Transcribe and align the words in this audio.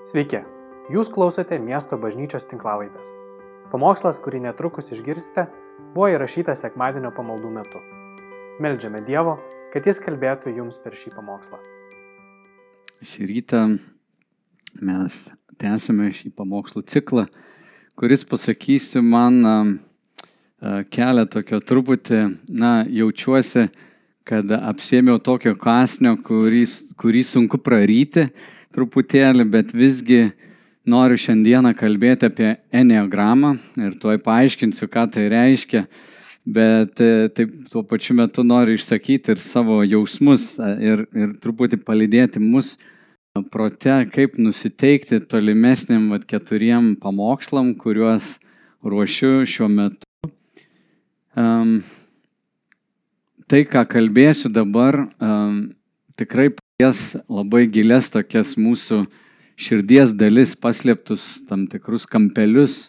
Sveiki, 0.00 0.38
jūs 0.88 1.10
klausote 1.12 1.58
miesto 1.60 1.98
bažnyčios 2.00 2.46
tinklavaitės. 2.48 3.10
Pamokslas, 3.68 4.16
kurį 4.24 4.38
netrukus 4.46 4.86
išgirsite, 4.94 5.42
buvo 5.92 6.06
įrašytas 6.08 6.62
sekmadienio 6.64 7.10
pamaldų 7.12 7.50
metu. 7.52 7.82
Meldžiame 8.64 9.02
Dievo, 9.04 9.34
kad 9.74 9.84
Jis 9.84 9.98
kalbėtų 10.00 10.54
jums 10.56 10.78
per 10.80 10.96
šį 10.96 11.12
pamokslą. 11.18 11.60
Šį 13.04 13.26
rytą 13.28 13.60
mes 14.80 15.18
tęsime 15.60 16.08
šį 16.16 16.32
pamokslų 16.32 16.80
ciklą, 16.88 17.26
kuris, 18.00 18.24
pasakysiu, 18.24 19.02
man 19.04 19.76
kelia 20.88 21.26
tokio 21.28 21.60
truputį, 21.60 22.22
na, 22.48 22.86
jaučiuosi, 22.88 23.66
kad 24.24 24.56
apsėmiau 24.62 25.20
tokio 25.20 25.52
kasnio, 25.60 26.14
kurį, 26.24 26.64
kurį 26.96 27.22
sunku 27.34 27.60
praryti 27.60 28.30
truputėlį, 28.74 29.46
bet 29.50 29.74
visgi 29.74 30.30
noriu 30.88 31.18
šiandieną 31.20 31.74
kalbėti 31.78 32.28
apie 32.30 32.54
enneagramą 32.72 33.56
ir 33.80 33.96
tuoj 34.00 34.20
paaiškinsiu, 34.24 34.88
ką 34.90 35.06
tai 35.14 35.26
reiškia, 35.32 35.84
bet 36.46 37.02
e, 37.04 37.28
taip 37.34 37.52
tuo 37.70 37.82
pačiu 37.86 38.16
metu 38.18 38.44
noriu 38.46 38.78
išsakyti 38.78 39.34
ir 39.34 39.42
savo 39.44 39.80
jausmus 39.84 40.54
e, 40.58 40.70
ir, 40.92 41.04
ir 41.14 41.34
truputį 41.42 41.82
palydėti 41.84 42.42
mus 42.42 42.76
prote, 43.52 43.94
kaip 44.10 44.38
nusiteikti 44.40 45.20
tolimesniam 45.30 46.08
vat, 46.10 46.26
keturiem 46.28 46.94
pamokslam, 47.00 47.74
kuriuos 47.78 48.38
ruošiu 48.82 49.44
šiuo 49.46 49.68
metu. 49.70 50.06
Um, 51.38 51.76
tai, 53.46 53.62
ką 53.68 53.84
kalbėsiu 53.86 54.50
dabar, 54.50 54.98
um, 55.22 55.68
tikrai 56.18 56.48
palies 56.80 57.16
labai 57.28 57.66
gilias 57.68 58.06
tokias 58.08 58.54
mūsų 58.56 59.02
širdies 59.60 60.14
dalis, 60.16 60.54
paslėptus 60.56 61.42
tam 61.44 61.66
tikrus 61.68 62.06
kampelius. 62.08 62.88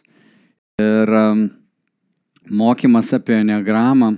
Ir 0.80 1.12
mokymas 2.48 3.12
apie 3.12 3.36
enegramą 3.42 4.14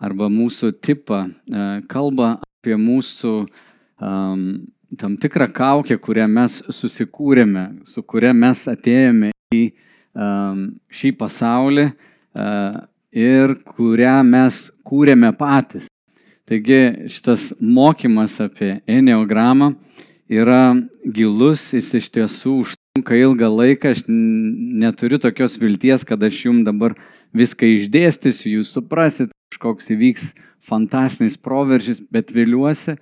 arba 0.00 0.30
mūsų 0.32 0.72
tipą 0.80 1.26
uh, 1.28 1.82
kalba 1.84 2.38
apie 2.40 2.78
mūsų 2.80 3.34
um, 4.00 4.64
tam 4.96 5.18
tikrą 5.20 5.50
kaukę, 5.52 6.00
kurią 6.00 6.24
mes 6.24 6.62
susikūrėme, 6.72 7.84
su 7.84 8.00
kuria 8.02 8.32
mes 8.32 8.64
atėjome 8.72 9.34
į 9.52 9.62
um, 10.16 10.64
šį 10.88 11.12
pasaulį 11.20 11.90
uh, 11.92 12.80
ir 13.12 13.58
kurią 13.68 14.22
mes 14.24 14.70
kūrėme 14.80 15.34
patys. 15.36 15.92
Taigi 16.50 17.06
šitas 17.06 17.52
mokymas 17.60 18.40
apie 18.42 18.80
eneogramą 18.90 19.68
yra 20.26 20.74
gilus, 21.06 21.68
jis 21.70 21.92
iš 21.94 22.08
tiesų 22.10 22.54
užtrunka 22.64 23.14
ilgą 23.14 23.46
laiką, 23.54 23.92
aš 23.94 24.00
neturiu 24.10 25.20
tokios 25.22 25.54
vilties, 25.62 26.02
kad 26.02 26.18
aš 26.26 26.40
jums 26.48 26.66
dabar 26.66 26.96
viską 27.30 27.70
išdėstysiu, 27.76 28.56
jūs 28.56 28.74
suprasit, 28.74 29.30
kažkoks 29.54 29.94
įvyks 29.94 30.26
fantastinis 30.66 31.38
proveržis, 31.38 32.02
bet 32.10 32.34
viliuosi, 32.34 32.96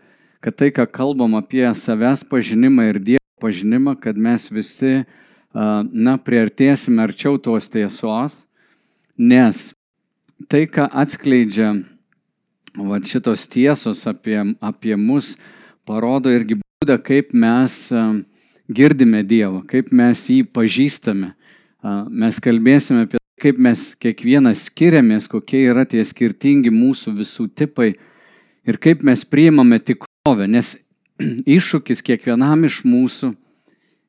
kad 0.45 0.61
tai, 0.61 0.69
ką 0.69 0.85
kalbam 0.93 1.41
apie 1.41 1.65
savęs 1.73 2.29
pažinimą 2.29 2.91
ir 2.93 3.01
Dievo 3.01 3.41
pažinimą, 3.41 3.97
kad 3.97 4.21
mes 4.21 4.51
visi, 4.53 5.07
na, 5.57 6.21
priartėsime 6.21 7.01
arčiau 7.01 7.41
tos 7.41 7.73
tiesos, 7.73 8.43
nes 9.17 9.71
tai, 10.53 10.67
ką 10.69 10.85
atskleidžia 10.93 11.79
va, 12.87 13.01
šitos 13.03 13.47
tiesos 13.51 14.05
apie, 14.11 14.39
apie 14.61 14.97
mus, 14.97 15.35
parodo 15.89 16.31
irgi 16.31 16.61
būdą, 16.61 16.99
kaip 17.03 17.33
mes 17.35 17.81
girdime 18.69 19.25
Dievą, 19.27 19.65
kaip 19.67 19.91
mes 19.93 20.27
jį 20.31 20.43
pažįstame. 20.55 21.33
Mes 22.11 22.43
kalbėsime 22.43 23.07
apie 23.07 23.19
kaip 23.39 23.59
mes 23.63 23.93
kiekvienas 24.03 24.65
skiriamės, 24.67 25.29
kokie 25.31 25.61
yra 25.71 25.85
tie 25.87 26.03
skirtingi 26.03 26.73
mūsų 26.75 27.13
visų 27.21 27.45
tipai 27.55 27.93
ir 28.67 28.79
kaip 28.83 29.05
mes 29.07 29.23
priimame 29.23 29.79
tik 29.79 30.09
tikrovę, 30.29 30.47
nes 30.47 30.77
iššūkis 31.57 32.03
kiekvienam 32.03 32.65
iš 32.65 32.83
mūsų 32.85 33.33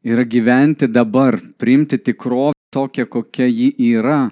yra 0.03 0.23
gyventi 0.23 0.87
dabar, 0.87 1.39
priimti 1.57 1.97
tikrovę 1.97 2.53
tokią, 2.73 3.05
kokia 3.05 3.47
ji 3.47 3.73
yra. 3.77 4.29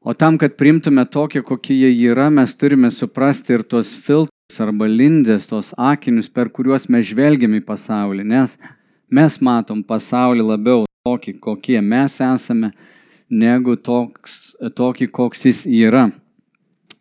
O 0.00 0.14
tam, 0.14 0.38
kad 0.38 0.54
priimtume 0.56 1.04
tokią, 1.06 1.42
kokie 1.42 1.74
jie 1.74 2.10
yra, 2.10 2.28
mes 2.30 2.54
turime 2.56 2.90
suprasti 2.90 3.56
ir 3.56 3.64
tuos 3.66 3.90
filtrus 3.98 4.60
arba 4.62 4.86
linzės, 4.86 5.48
tos 5.50 5.72
akinius, 5.74 6.28
per 6.30 6.52
kuriuos 6.54 6.86
mes 6.88 7.08
žvelgiame 7.10 7.58
į 7.58 7.66
pasaulį, 7.66 8.24
nes 8.24 8.54
mes 9.10 9.40
matom 9.42 9.82
pasaulį 9.82 10.46
labiau 10.52 10.86
tokį, 11.08 11.34
kokie 11.42 11.80
mes 11.82 12.20
esame, 12.22 12.70
negu 13.28 13.74
toks, 13.76 14.54
tokį, 14.78 15.10
koks 15.10 15.44
jis 15.50 15.66
yra. 15.66 16.06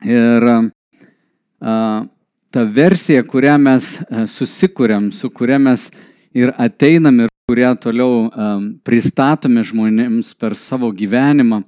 Ir 0.02 0.50
uh, 0.50 2.02
ta 2.50 2.64
versija, 2.66 3.22
kurią 3.24 3.56
mes 3.62 3.94
susikūrėm, 4.34 5.12
su 5.14 5.30
kuria 5.30 5.62
mes 5.62 5.90
ir 6.34 6.54
ateinam 6.58 7.22
ir 7.22 7.34
kurią 7.48 7.76
toliau 7.80 8.28
um, 8.28 8.70
pristatome 8.84 9.62
žmonėms 9.64 10.34
per 10.40 10.58
savo 10.58 10.90
gyvenimą, 10.92 11.62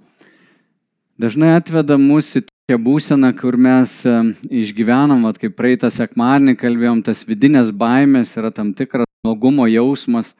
dažnai 1.19 1.53
atveda 1.57 1.97
mus 1.99 2.31
į 2.39 2.45
tokią 2.47 2.79
būseną, 2.85 3.33
kur 3.37 3.57
mes 3.59 3.93
um, 4.07 4.31
išgyvenam, 4.47 5.25
vat, 5.27 5.39
kaip 5.41 5.57
praeitą 5.57 5.91
sekmadienį 5.91 6.55
kalbėjom, 6.59 7.03
tas 7.03 7.25
vidinės 7.27 7.73
baimės 7.75 8.37
yra 8.39 8.53
tam 8.55 8.71
tikras 8.77 9.09
nuogumo 9.27 9.67
jausmas 9.67 10.33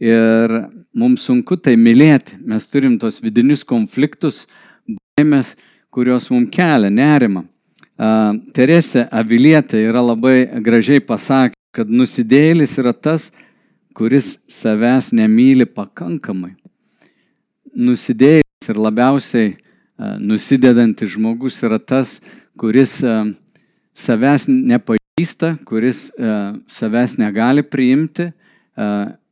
ir 0.00 0.54
mums 0.96 1.26
sunku 1.28 1.58
tai 1.60 1.76
mylėti. 1.76 2.38
Mes 2.40 2.66
turim 2.70 2.96
tos 3.00 3.20
vidinius 3.22 3.64
konfliktus, 3.68 4.44
baimės, 4.88 5.54
kurios 5.94 6.30
mums 6.32 6.50
kelia 6.54 6.90
nerimą. 6.90 7.44
Teresė 8.56 9.04
Avilietė 9.14 9.84
yra 9.86 10.00
labai 10.02 10.48
gražiai 10.64 11.02
pasakė, 11.04 11.54
kad 11.74 11.90
nusidėjėlis 11.90 12.72
yra 12.82 12.94
tas, 12.94 13.28
kuris 13.94 14.38
savęs 14.50 15.12
nemyli 15.14 15.66
pakankamai. 15.70 16.54
Nusidėjėlis 17.74 18.70
ir 18.70 18.80
labiausiai 18.82 19.52
nusidedantis 19.98 21.14
žmogus 21.14 21.60
yra 21.62 21.78
tas, 21.78 22.20
kuris 22.58 22.98
savęs 23.94 24.48
nepažįsta, 24.50 25.54
kuris 25.66 26.08
savęs 26.68 27.18
negali 27.18 27.62
priimti 27.62 28.30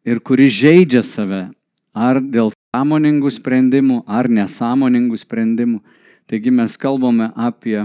ir 0.04 0.20
kuris 0.22 0.54
žaidžia 0.54 1.02
save 1.06 1.48
ar 1.92 2.20
dėl 2.22 2.52
sąmoningų 2.72 3.30
sprendimų, 3.34 4.02
ar 4.06 4.28
nesąmoningų 4.32 5.18
sprendimų. 5.20 5.82
Taigi 6.30 6.52
mes 6.54 6.76
kalbame 6.80 7.30
apie 7.36 7.82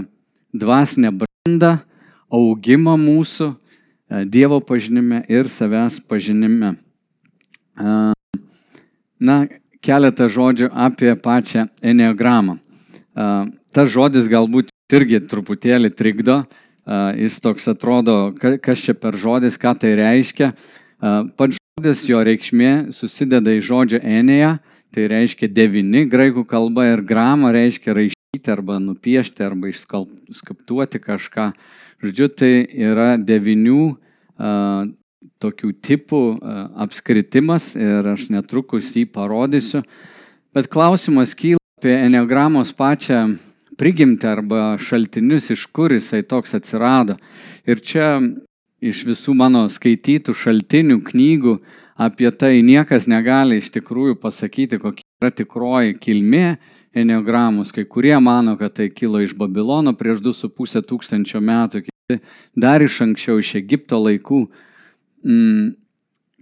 dvasinę 0.54 1.12
brandą, 1.12 1.78
augimą 2.30 2.96
mūsų 2.96 3.54
Dievo 4.08 4.56
pažinime 4.64 5.18
ir 5.28 5.50
savęs 5.52 5.98
pažinime. 6.08 6.78
Na, 9.20 9.36
keletą 9.84 10.30
žodžių 10.32 10.70
apie 10.72 11.12
pačią 11.12 11.66
enneagramą. 11.84 12.56
Tas 13.18 13.90
žodis 13.90 14.28
galbūt 14.30 14.70
irgi 14.94 15.18
truputėlį 15.26 15.90
trikdo, 15.96 16.42
jis 17.18 17.38
toks 17.44 17.66
atrodo, 17.70 18.32
kas 18.38 18.84
čia 18.84 18.94
per 18.94 19.18
žodis, 19.18 19.58
ką 19.60 19.74
tai 19.80 19.94
reiškia. 19.98 20.52
Pats 21.38 21.58
žodis, 21.58 22.04
jo 22.08 22.22
reikšmė 22.24 22.92
susideda 22.94 23.52
iš 23.56 23.66
žodžio 23.68 24.00
enėja, 24.00 24.58
tai 24.94 25.08
reiškia 25.10 25.50
devini 25.52 26.06
graikų 26.08 26.46
kalba 26.48 26.86
ir 26.92 27.02
grama 27.06 27.52
reiškia 27.54 27.96
raiškė 27.98 28.54
arba 28.54 28.78
nupiešti, 28.80 29.44
arba 29.44 29.72
išskaptuoti 29.72 31.02
kažką. 31.02 31.50
Žodžiu, 32.04 32.30
tai 32.30 32.52
yra 32.70 33.16
devinių 33.18 33.82
tokių 35.42 35.74
tipų 35.82 36.22
apskritimas 36.86 37.72
ir 37.78 38.06
aš 38.14 38.28
netrukus 38.30 38.94
jį 38.94 39.08
parodysiu. 39.10 39.82
Bet 40.54 40.70
klausimas 40.72 41.34
kyla 41.38 41.57
apie 41.78 41.94
enneagramos 41.94 42.72
pačią 42.74 43.36
prigimtį 43.78 44.26
arba 44.26 44.62
šaltinius, 44.82 45.52
iš 45.54 45.68
kur 45.70 45.92
jisai 45.94 46.24
toks 46.26 46.56
atsirado. 46.58 47.14
Ir 47.62 47.78
čia 47.78 48.16
iš 48.82 49.04
visų 49.06 49.36
mano 49.38 49.62
skaitytų 49.70 50.34
šaltinių 50.34 50.96
knygų 51.06 51.54
apie 52.02 52.32
tai 52.34 52.64
niekas 52.66 53.06
negali 53.06 53.60
iš 53.62 53.70
tikrųjų 53.76 54.18
pasakyti, 54.18 54.80
kokia 54.82 55.06
yra 55.22 55.30
tikroji 55.30 55.94
kilmė 56.02 56.48
enneagramos. 56.98 57.70
Kai 57.70 57.86
kurie 57.86 58.18
mano, 58.18 58.56
kad 58.58 58.74
tai 58.74 58.90
kilo 58.90 59.22
iš 59.22 59.36
Babilono 59.38 59.94
prieš 59.94 60.18
2,5 60.26 60.82
tūkstančio 60.90 61.38
metų, 61.38 61.84
kiti 61.86 62.18
dar 62.58 62.82
iš 62.82 63.04
anksčiau, 63.06 63.38
iš 63.38 63.54
Egipto 63.62 64.02
laikų. 64.02 64.42
Mm, 65.22 65.72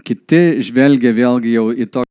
kiti 0.01 0.45
žvelgia 0.65 1.13
vėlgi 1.13 1.57
jau 1.59 1.69
į 1.77 1.91
tokią 1.93 2.06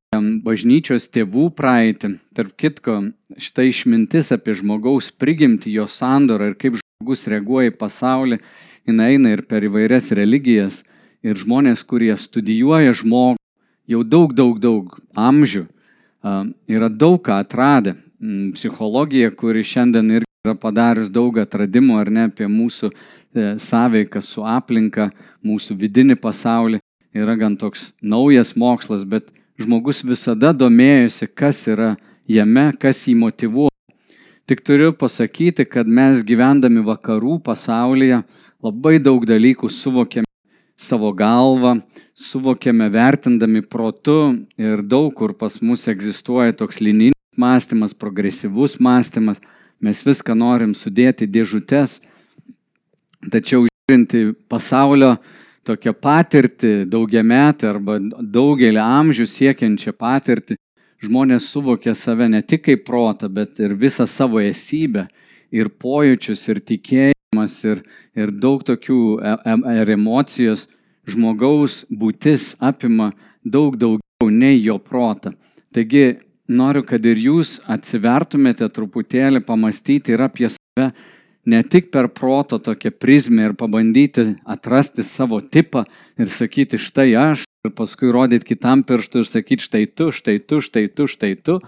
bažnyčios 0.46 1.08
tėvų 1.14 1.50
praeitį. 1.58 2.16
Tarp 2.36 2.56
kitko, 2.60 2.98
štai 3.38 3.70
išmintis 3.72 4.32
apie 4.36 4.56
žmogaus 4.58 5.12
prigimti, 5.12 5.74
jo 5.76 5.88
sandorą 5.92 6.52
ir 6.52 6.58
kaip 6.60 6.80
žmogus 6.82 7.28
reaguoja 7.32 7.72
į 7.72 7.78
pasaulį, 7.80 8.42
jinai 8.88 9.14
eina 9.16 9.36
ir 9.36 9.46
per 9.50 9.66
įvairias 9.68 10.12
religijas. 10.16 10.84
Ir 11.26 11.40
žmonės, 11.42 11.82
kurie 11.82 12.14
studijuoja 12.22 12.94
žmogų 12.94 13.42
jau 13.90 14.04
daug, 14.06 14.34
daug, 14.38 14.60
daug 14.62 15.00
amžių 15.18 15.66
yra 16.68 16.90
daug 16.90 17.22
ką 17.22 17.40
atradę. 17.42 17.96
Psichologija, 18.54 19.30
kuri 19.36 19.64
šiandien 19.64 20.10
irgi 20.20 20.32
yra 20.46 20.56
padarius 20.58 21.12
daug 21.14 21.38
atradimų 21.38 22.00
ar 22.00 22.10
ne 22.10 22.26
apie 22.30 22.48
mūsų 22.50 22.90
e, 22.90 22.96
sąveiką 23.62 24.22
su 24.24 24.46
aplinka, 24.48 25.10
mūsų 25.46 25.76
vidinį 25.82 26.16
pasaulį, 26.22 26.80
yra 27.14 27.36
gan 27.38 27.58
toks 27.60 27.92
naujas 28.02 28.56
mokslas, 28.58 29.04
bet 29.06 29.28
žmogus 29.62 30.04
visada 30.04 30.52
domėjosi, 30.54 31.28
kas 31.28 31.64
yra 31.72 31.96
jame, 32.28 32.72
kas 32.80 33.06
jį 33.08 33.16
motivuoja. 33.22 33.72
Tik 34.46 34.62
turiu 34.62 34.92
pasakyti, 34.94 35.66
kad 35.66 35.90
mes 35.90 36.22
gyvendami 36.22 36.84
vakarų 36.86 37.40
pasaulyje 37.46 38.22
labai 38.62 39.00
daug 39.02 39.26
dalykų 39.26 39.72
suvokiame 39.74 40.30
savo 40.78 41.10
galvą, 41.18 41.80
suvokiame 42.14 42.92
vertindami 42.94 43.64
protu 43.66 44.36
ir 44.62 44.84
daug 44.86 45.10
kur 45.18 45.34
pas 45.34 45.58
mus 45.62 45.88
egzistuoja 45.90 46.54
toks 46.54 46.82
lininis 46.84 47.16
mąstymas, 47.38 47.96
progresyvus 47.98 48.78
mąstymas, 48.80 49.42
mes 49.82 50.04
viską 50.06 50.36
norim 50.38 50.76
sudėti 50.78 51.28
dėžutes, 51.28 52.00
tačiau 53.32 53.66
žiūrint 53.66 54.14
į 54.14 54.24
pasaulio 54.52 55.16
tokią 55.66 55.94
patirtį, 55.98 56.74
daugiametę 56.90 57.70
arba 57.72 57.98
daugelį 58.22 58.82
amžių 58.82 59.26
siekiančią 59.30 59.96
patirtį, 59.98 60.58
žmonės 61.04 61.50
suvokia 61.52 61.96
save 61.98 62.30
ne 62.32 62.42
tik 62.42 62.66
kaip 62.70 62.86
protą, 62.88 63.30
bet 63.30 63.60
ir 63.60 63.76
visą 63.78 64.08
savo 64.10 64.42
esybę, 64.44 65.08
ir 65.56 65.72
pojūčius, 65.82 66.46
ir 66.52 66.62
tikėjimas, 66.72 67.58
ir, 67.68 67.84
ir 68.18 68.32
daug 68.32 68.64
tokių 68.66 69.02
ir 69.76 69.94
emocijos. 69.98 70.70
Žmogaus 71.06 71.84
būtis 71.94 72.56
apima 72.58 73.12
daug 73.46 73.76
daugiau 73.78 74.30
nei 74.34 74.58
jo 74.58 74.80
protą. 74.82 75.36
Taigi 75.70 76.16
noriu, 76.50 76.82
kad 76.82 77.06
ir 77.06 77.20
jūs 77.22 77.60
atsivertumėte 77.70 78.66
truputėlį 78.74 79.44
pamastyti 79.46 80.16
ir 80.16 80.24
apie 80.26 80.50
save 80.50 80.88
ne 81.46 81.62
tik 81.64 81.92
per 81.94 82.10
proto 82.10 82.60
tokią 82.60 82.92
prizmę 83.00 83.50
ir 83.50 83.56
pabandyti 83.58 84.36
atrasti 84.46 85.04
savo 85.04 85.42
tipą 85.42 85.86
ir 86.18 86.30
sakyti 86.30 86.80
štai 86.82 87.12
aš, 87.16 87.46
ir 87.66 87.74
paskui 87.78 88.12
rodyti 88.14 88.54
kitam 88.54 88.84
pirštu 88.84 89.24
ir 89.24 89.30
sakyti 89.30 89.68
štai 89.68 89.86
tu, 89.88 90.12
štai 90.12 90.40
tu, 90.40 90.62
štai 90.62 90.88
tu, 90.90 91.08
štai 91.08 91.34
tu. 91.36 91.60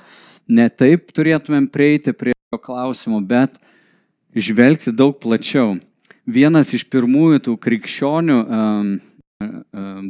Ne 0.48 0.70
taip 0.70 1.12
turėtumėm 1.12 1.68
prieiti 1.70 2.14
prie 2.16 2.34
šio 2.34 2.62
klausimo, 2.64 3.20
bet 3.22 3.58
žvelgti 4.36 4.96
daug 4.96 5.18
plačiau. 5.20 5.76
Vienas 6.28 6.74
iš 6.76 6.88
pirmųjų 6.92 7.44
tų 7.44 7.58
krikščionių 7.64 8.38
um, 8.44 8.96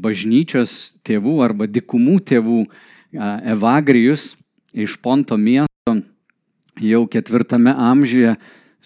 bažnyčios 0.02 0.98
tėvų 1.06 1.42
arba 1.46 1.68
dikumų 1.70 2.20
tėvų, 2.30 2.62
uh, 2.66 2.86
Evagrijus 3.44 4.36
iš 4.74 4.98
Ponto 5.02 5.38
miesto, 5.38 5.96
jau 6.80 7.08
ketvirtame 7.08 7.74
amžiuje 7.74 8.36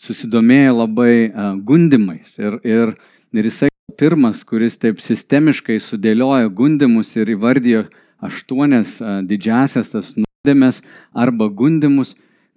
susidomėjo 0.02 0.78
labai 0.82 1.16
uh, 1.30 1.52
gundimais. 1.62 2.38
Ir, 2.42 2.58
ir, 2.66 2.96
ir 3.34 3.50
jisai 3.50 3.70
pirmas, 4.00 4.44
kuris 4.48 4.80
taip 4.82 5.02
sistemiškai 5.04 5.78
sudėliojo 5.84 6.50
gundimus 6.58 7.14
ir 7.20 7.36
įvardijo 7.36 7.86
aštuonias 8.22 9.00
didžiasias 9.28 9.92
tas 9.94 10.14
nuodėmės 10.18 10.82
arba 11.14 11.50
gundimus, 11.50 12.16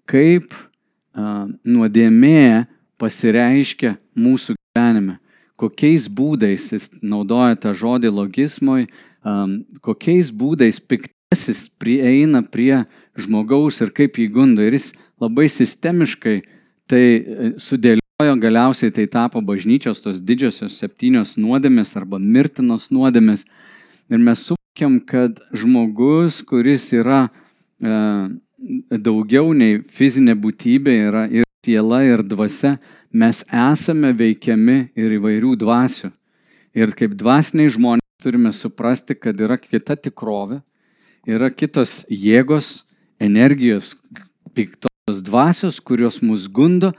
kaip 0.08 0.52
nuodėmė 1.14 2.66
pasireiškia 3.00 3.96
mūsų 4.18 4.56
gyvenime. 4.56 5.18
Kokiais 5.60 6.08
būdais 6.10 6.72
jis 6.74 6.88
naudoja 7.02 7.56
tą 7.60 7.74
žodį 7.78 8.10
logismoj, 8.10 8.88
kokiais 9.84 10.32
būdais 10.34 10.80
piktasis 10.82 11.68
prieina 11.78 12.42
prie 12.42 12.84
žmogaus 13.16 13.80
ir 13.84 13.94
kaip 13.94 14.18
jį 14.18 14.28
gundo. 14.34 14.66
Ir 14.66 14.74
jis 14.74 14.90
labai 15.22 15.46
sistemiškai 15.48 16.40
tai 16.90 17.04
sudėlioja 17.60 18.34
galiausiai 18.40 18.92
tai 18.94 19.06
tapo 19.10 19.40
bažnyčios 19.44 20.02
tos 20.04 20.20
didžiosios 20.20 20.76
septynios 20.80 21.36
nuodėmės 21.40 21.96
arba 21.98 22.20
mirtinos 22.20 22.90
nuodėmės. 22.94 23.44
Ir 24.12 24.20
mes 24.20 24.44
suvokiam, 24.48 25.00
kad 25.00 25.40
žmogus, 25.56 26.42
kuris 26.44 26.90
yra 26.92 27.24
e, 27.24 27.94
daugiau 28.90 29.54
nei 29.56 29.80
fizinė 29.88 30.36
būtybė, 30.36 30.98
yra 31.08 31.24
ir 31.32 31.48
siela, 31.64 32.02
ir 32.04 32.22
dvasia, 32.22 32.76
mes 33.12 33.42
esame 33.48 34.12
veikiami 34.12 34.78
ir 34.94 35.16
įvairių 35.18 35.56
dvasių. 35.64 36.12
Ir 36.74 36.92
kaip 36.98 37.14
dvasiniai 37.16 37.72
žmonės 37.72 38.22
turime 38.22 38.52
suprasti, 38.52 39.14
kad 39.14 39.38
yra 39.40 39.56
kita 39.60 39.96
tikrovė, 39.96 40.60
yra 41.26 41.50
kitos 41.54 42.02
jėgos, 42.10 42.82
energijos, 43.22 43.94
piktos 45.04 45.22
dvasios, 45.22 45.80
kurios 45.80 46.22
mus 46.22 46.48
gundo 46.48 46.92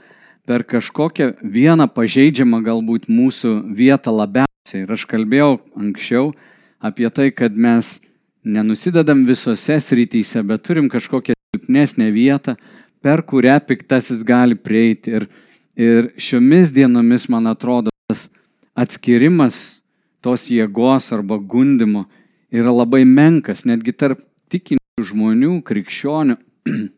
per 0.46 0.62
kažkokią 0.62 1.42
vieną 1.42 1.88
pažeidžiamą 1.90 2.62
galbūt 2.62 3.08
mūsų 3.10 3.74
vietą 3.74 4.12
labiausiai. 4.14 4.84
Ir 4.84 4.92
aš 4.94 5.06
kalbėjau 5.10 5.58
anksčiau 5.74 6.30
apie 6.78 7.10
tai, 7.10 7.32
kad 7.34 7.50
mes 7.50 7.98
nenusidedam 8.44 9.26
visose 9.26 9.80
srityse, 9.82 10.44
bet 10.46 10.62
turim 10.62 10.86
kažkokią 10.88 11.34
silpnesnę 11.34 12.12
vietą, 12.14 12.54
per 13.02 13.26
kurią 13.26 13.58
piktasis 13.66 14.22
gali 14.22 14.54
prieiti. 14.54 15.10
Ir, 15.10 15.26
ir 15.74 16.12
šiomis 16.14 16.70
dienomis, 16.70 17.26
man 17.28 17.50
atrodo, 17.50 17.90
tas 18.06 18.28
atskirimas 18.78 19.82
tos 20.22 20.46
jėgos 20.46 21.10
arba 21.10 21.42
gundimo 21.42 22.06
yra 22.54 22.70
labai 22.70 23.02
menkas, 23.02 23.66
netgi 23.66 23.90
tarp 23.90 24.22
tikinčių 24.46 25.10
žmonių, 25.10 25.56
krikščionių. 25.66 26.38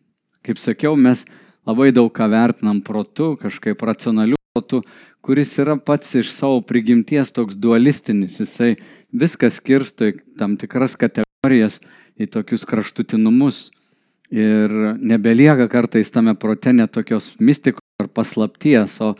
Kaip 0.48 0.56
sakiau, 0.56 0.94
mes 0.96 1.26
labai 1.68 1.90
daug 1.92 2.08
ką 2.08 2.24
vertinam 2.32 2.78
protu, 2.80 3.34
kažkaip 3.36 3.82
racionaliu 3.84 4.38
protu, 4.56 4.80
kuris 5.20 5.50
yra 5.60 5.74
pats 5.76 6.14
iš 6.16 6.30
savo 6.32 6.62
prigimties 6.64 7.34
toks 7.36 7.58
dualistinis. 7.60 8.38
Jisai 8.40 8.78
viską 9.12 9.50
skirsto 9.52 10.08
į 10.08 10.14
tam 10.40 10.56
tikras 10.56 10.96
kategorijas, 10.96 11.82
į 12.16 12.30
tokius 12.32 12.64
kraštutinumus. 12.64 13.66
Ir 14.32 14.72
nebelieka 14.96 15.68
kartais 15.68 16.08
tame 16.16 16.32
prote 16.32 16.72
net 16.72 16.96
tokios 16.96 17.34
mistikos 17.36 17.84
ar 18.00 18.08
paslapties, 18.08 18.96
o, 19.04 19.12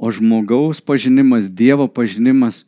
o 0.00 0.08
žmogaus 0.08 0.80
pažinimas, 0.80 1.52
Dievo 1.52 1.90
pažinimas, 1.92 2.64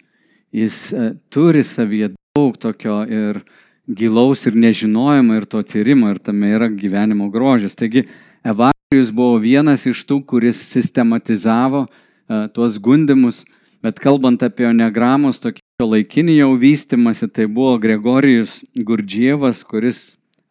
jis 0.53 0.93
e, 0.93 1.15
turi 1.33 1.65
savyje 1.65 2.13
daug 2.37 2.61
tokio 2.61 3.07
ir 3.09 3.41
gilaus 3.87 4.47
ir 4.47 4.56
nežinojimo 4.59 5.37
ir 5.37 5.45
to 5.45 5.62
tyrimo 5.62 6.11
ir 6.11 6.19
tame 6.19 6.55
yra 6.59 6.71
gyvenimo 6.71 7.31
grožis. 7.31 7.76
Taigi, 7.78 8.07
eva 8.45 8.73
Jis 8.95 9.09
buvo 9.11 9.40
vienas 9.43 9.83
iš 9.90 10.05
tų, 10.07 10.21
kuris 10.31 10.61
sistematizavo 10.71 11.81
uh, 11.88 12.45
tuos 12.55 12.76
gundimus, 12.78 13.40
bet 13.83 13.99
kalbant 13.99 14.45
apie 14.47 14.69
onegramos 14.69 15.40
tokį 15.43 15.64
laikinį 15.83 16.37
jau 16.37 16.52
vystimąsi, 16.62 17.26
tai 17.26 17.49
buvo 17.50 17.73
Gregorijus 17.83 18.61
Gurdžievas, 18.78 19.64
kuris 19.66 20.05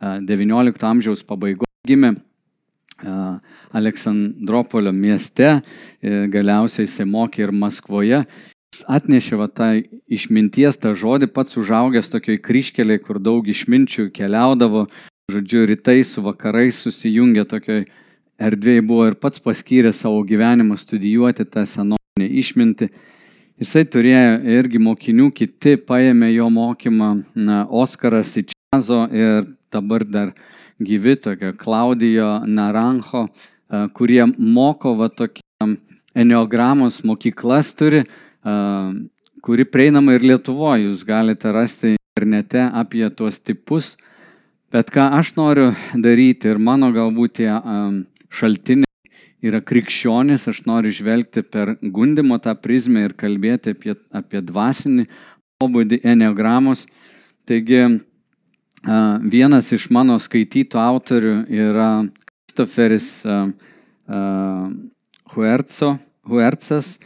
uh, 0.04 0.18
XIX 0.20 0.84
amžiaus 0.90 1.24
pabaigoje 1.24 1.72
gimė 1.88 2.12
uh, 2.18 3.40
Aleksandropolio 3.72 4.92
mieste, 4.92 5.62
galiausiai 6.04 6.90
jisai 6.90 7.08
mokė 7.08 7.48
ir 7.48 7.56
Maskvoje. 7.56 8.26
Atnešė 8.92 9.38
va, 9.40 9.48
tą 9.48 9.70
išminties, 10.12 10.78
tą 10.82 10.96
žodį, 10.98 11.30
pats 11.32 11.58
užaugęs 11.62 12.10
tokioj 12.12 12.42
kryškeliai, 12.44 13.00
kur 13.00 13.20
daug 13.24 13.48
išminčių 13.48 14.10
keliaudavo, 14.16 14.88
žodžiu, 15.32 15.66
rytais 15.70 16.12
su 16.16 16.24
vakarais 16.26 16.80
susijungė 16.84 17.46
tokioj 17.50 17.86
erdvėje 18.42 18.84
buvo 18.86 19.08
ir 19.10 19.16
pats 19.22 19.42
paskyrė 19.44 19.94
savo 19.96 20.20
gyvenimą 20.28 20.78
studijuoti 20.80 21.46
tą 21.48 21.64
senovinę 21.70 22.28
išmintį. 22.42 22.90
Jisai 23.62 23.86
turėjo 23.88 24.42
irgi 24.58 24.82
mokinių, 24.84 25.30
kiti 25.32 25.78
paėmė 25.80 26.34
jo 26.34 26.50
mokymą, 26.52 27.12
na, 27.40 27.64
Oskaras 27.72 28.34
Ičiazo 28.42 29.06
ir 29.16 29.48
dabar 29.72 30.04
dar 30.04 30.34
gyvi 30.84 31.16
tokia 31.16 31.54
Klaudijo 31.56 32.42
Naranjo, 32.44 33.30
kurie 33.96 34.26
moko 34.38 34.98
va 35.00 35.08
tokiam 35.08 35.78
Eneogramos 36.16 37.02
mokyklas 37.04 37.74
turi, 37.76 38.06
kuri 38.46 39.66
prieinama 39.66 40.16
ir 40.16 40.26
Lietuvoje. 40.26 40.86
Jūs 40.86 41.06
galite 41.08 41.52
rasti 41.54 41.96
internete 41.98 42.62
apie 42.70 43.10
tuos 43.10 43.42
tipus. 43.42 43.96
Bet 44.74 44.90
ką 44.94 45.10
aš 45.20 45.36
noriu 45.38 45.72
daryti 45.94 46.50
ir 46.52 46.60
mano 46.62 46.92
galbūt 46.94 47.40
tie 47.42 47.52
šaltiniai 48.34 48.84
yra 49.46 49.62
krikščionis, 49.62 50.48
aš 50.50 50.64
noriu 50.66 50.92
žvelgti 50.94 51.44
per 51.46 51.76
gundimo 51.82 52.40
tą 52.42 52.56
prizmę 52.58 53.06
ir 53.06 53.14
kalbėti 53.18 53.76
apie, 53.76 53.94
apie 54.10 54.42
dvasinį 54.42 55.06
pobūdį 55.62 56.02
eneogramos. 56.04 56.86
Taigi 57.46 58.02
vienas 59.30 59.70
iš 59.76 59.90
mano 59.94 60.18
skaitytų 60.22 60.82
autorių 60.82 61.36
yra 61.50 61.90
Kristoferis 62.50 63.10
Huerco, 65.36 65.96
Huercas. 66.26 66.98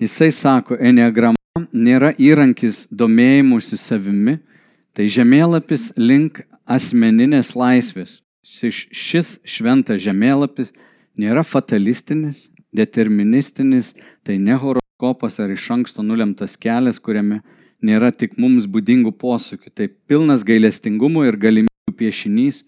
Jisai 0.00 0.32
sako, 0.32 0.76
eneograma 0.80 1.36
nėra 1.72 2.12
įrankis 2.20 2.84
domėjimusi 2.92 3.78
savimi, 3.80 4.38
Tai 4.96 5.04
žemėlapis 5.12 5.90
link 6.00 6.40
asmeninės 6.64 7.50
laisvės. 7.52 8.22
Šis 8.40 9.34
šventas 9.44 10.00
žemėlapis 10.00 10.70
nėra 11.20 11.42
fatalistinis, 11.44 12.46
deterministinis, 12.72 13.92
tai 14.24 14.38
ne 14.40 14.56
horoskopas 14.56 15.36
ar 15.44 15.52
iš 15.52 15.66
anksto 15.74 16.00
nulemtas 16.00 16.56
kelias, 16.56 16.96
kuriame 16.96 17.42
nėra 17.84 18.08
tik 18.08 18.38
mums 18.40 18.64
būdingų 18.72 19.12
posūkių. 19.20 19.74
Tai 19.76 19.90
pilnas 20.08 20.46
gailestingumo 20.48 21.26
ir 21.28 21.36
galimybių 21.44 21.96
piešinys, 22.00 22.62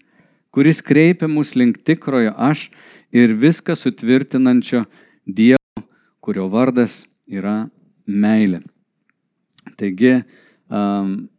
kuris 0.53 0.85
kreipia 0.85 1.25
mus 1.25 1.55
link 1.57 1.81
tikrojo 1.81 2.35
aš 2.37 2.67
ir 3.09 3.33
viską 3.33 3.73
sutvirtinančio 3.73 4.85
Dievo, 5.25 5.87
kurio 6.21 6.45
vardas 6.49 7.07
yra 7.29 7.69
meilė. 8.09 8.61
Taigi, 9.77 10.19
um, 10.67 11.29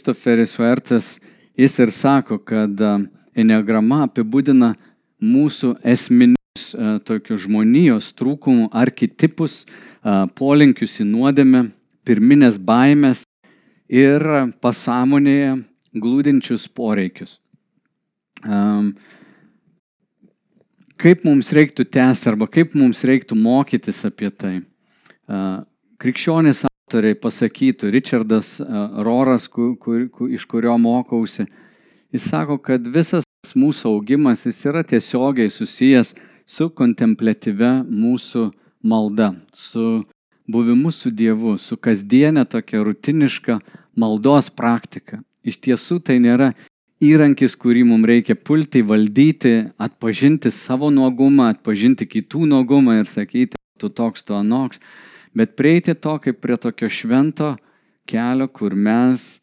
Kristoferis 0.00 0.56
Huertas, 0.58 1.14
jis 1.56 1.78
ir 1.80 1.92
sako, 1.94 2.40
kad 2.44 2.80
enneagrama 3.36 4.02
apibūdina 4.08 4.74
mūsų 5.24 5.74
esminius 5.94 6.72
uh, 6.74 6.98
tokius 7.04 7.44
žmonijos 7.46 8.10
trūkumų, 8.18 8.70
arketipus, 8.72 9.62
uh, 9.64 10.24
polinkius 10.36 10.98
į 11.04 11.08
nuodėmę, 11.12 11.66
pirminės 12.04 12.58
baimės 12.60 13.24
ir 13.88 14.24
pasąmonėje 14.64 15.54
glūdinčius 15.94 16.66
poreikius. 16.68 17.38
Um, 18.44 18.92
kaip 21.04 21.24
mums 21.26 21.52
reiktų 21.52 21.84
tęsti 21.92 22.30
arba 22.32 22.48
kaip 22.48 22.72
mums 22.78 23.02
reiktų 23.04 23.36
mokytis 23.36 24.00
apie 24.08 24.30
tai? 24.32 24.54
Krikščionys 26.00 26.64
autoriai 26.68 27.16
pasakytų, 27.20 27.90
Richardas 27.92 28.56
Roras, 29.04 29.48
kur, 29.52 29.74
kur, 29.80 30.06
kur, 30.12 30.30
iš 30.32 30.46
kurio 30.48 30.78
mokausi, 30.80 31.44
jis 32.14 32.28
sako, 32.30 32.56
kad 32.56 32.88
visas 32.88 33.24
mūsų 33.52 33.92
augimas 33.92 34.46
jis 34.48 34.62
yra 34.70 34.84
tiesiogiai 34.84 35.52
susijęs 35.52 36.14
su 36.48 36.70
kontemplatyve 36.72 37.72
mūsų 37.84 38.48
malda, 38.84 39.34
su 39.52 40.04
buvimu 40.48 40.92
su 40.92 41.12
Dievu, 41.12 41.58
su 41.60 41.76
kasdienė 41.76 42.46
tokia 42.48 42.80
rutiniška 42.84 43.60
maldos 43.96 44.50
praktika. 44.52 45.20
Iš 45.44 45.60
tiesų 45.68 46.00
tai 46.00 46.16
nėra 46.24 46.54
įrankis, 47.02 47.56
kurį 47.58 47.84
mums 47.88 48.08
reikia 48.08 48.36
pulti, 48.36 48.82
valdyti, 48.82 49.70
atpažinti 49.78 50.52
savo 50.54 50.90
nuogumą, 50.94 51.50
atpažinti 51.54 52.06
kitų 52.06 52.46
nuogumą 52.50 53.00
ir 53.00 53.10
sakyti, 53.10 53.58
tu 53.78 53.90
toks, 53.90 54.22
tu 54.22 54.36
anoks, 54.36 54.80
bet 55.34 55.56
prieiti 55.58 55.94
to 55.94 56.18
kaip 56.22 56.40
prie 56.40 56.56
tokio 56.60 56.88
švento 56.88 57.54
kelio, 58.06 58.48
kur 58.48 58.74
mes 58.74 59.40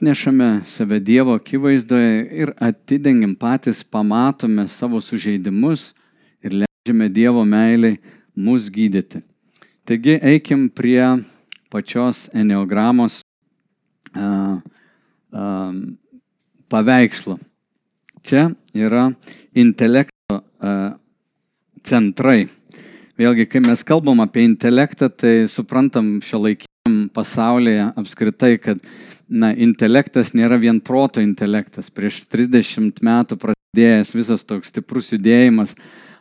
nešame 0.00 0.60
save 0.66 1.00
Dievo 1.00 1.34
akivaizdoje 1.36 2.28
ir 2.42 2.52
atidengiam 2.60 3.34
patys, 3.36 3.84
pamatome 3.84 4.68
savo 4.68 5.00
sužeidimus 5.00 5.92
ir 6.42 6.56
leidžiame 6.62 7.08
Dievo 7.12 7.44
meiliai 7.44 7.98
mus 8.34 8.70
gydyti. 8.72 9.20
Taigi 9.84 10.18
eikim 10.22 10.68
prie 10.68 11.04
pačios 11.70 12.28
eneogramos 12.34 13.20
uh, 14.16 14.60
uh, 15.32 15.74
paveikslo. 16.70 17.36
Čia 18.22 18.50
yra 18.76 19.08
intelekto 19.56 20.38
uh, 20.38 20.92
centrai. 21.86 22.44
Vėlgi, 23.20 23.46
kai 23.50 23.62
mes 23.64 23.82
kalbam 23.84 24.22
apie 24.24 24.44
intelektą, 24.46 25.10
tai 25.12 25.44
suprantam 25.50 26.18
šio 26.24 26.42
laikiniam 26.46 27.08
pasaulyje 27.12 27.90
apskritai, 28.00 28.54
kad 28.62 28.80
na, 29.28 29.52
intelektas 29.52 30.32
nėra 30.36 30.58
vien 30.60 30.80
proto 30.80 31.22
intelektas. 31.22 31.90
Prieš 31.92 32.24
30 32.32 33.02
metų 33.04 33.40
pradėjęs 33.40 34.14
visas 34.16 34.46
toks 34.46 34.72
stiprus 34.72 35.12
judėjimas 35.14 35.76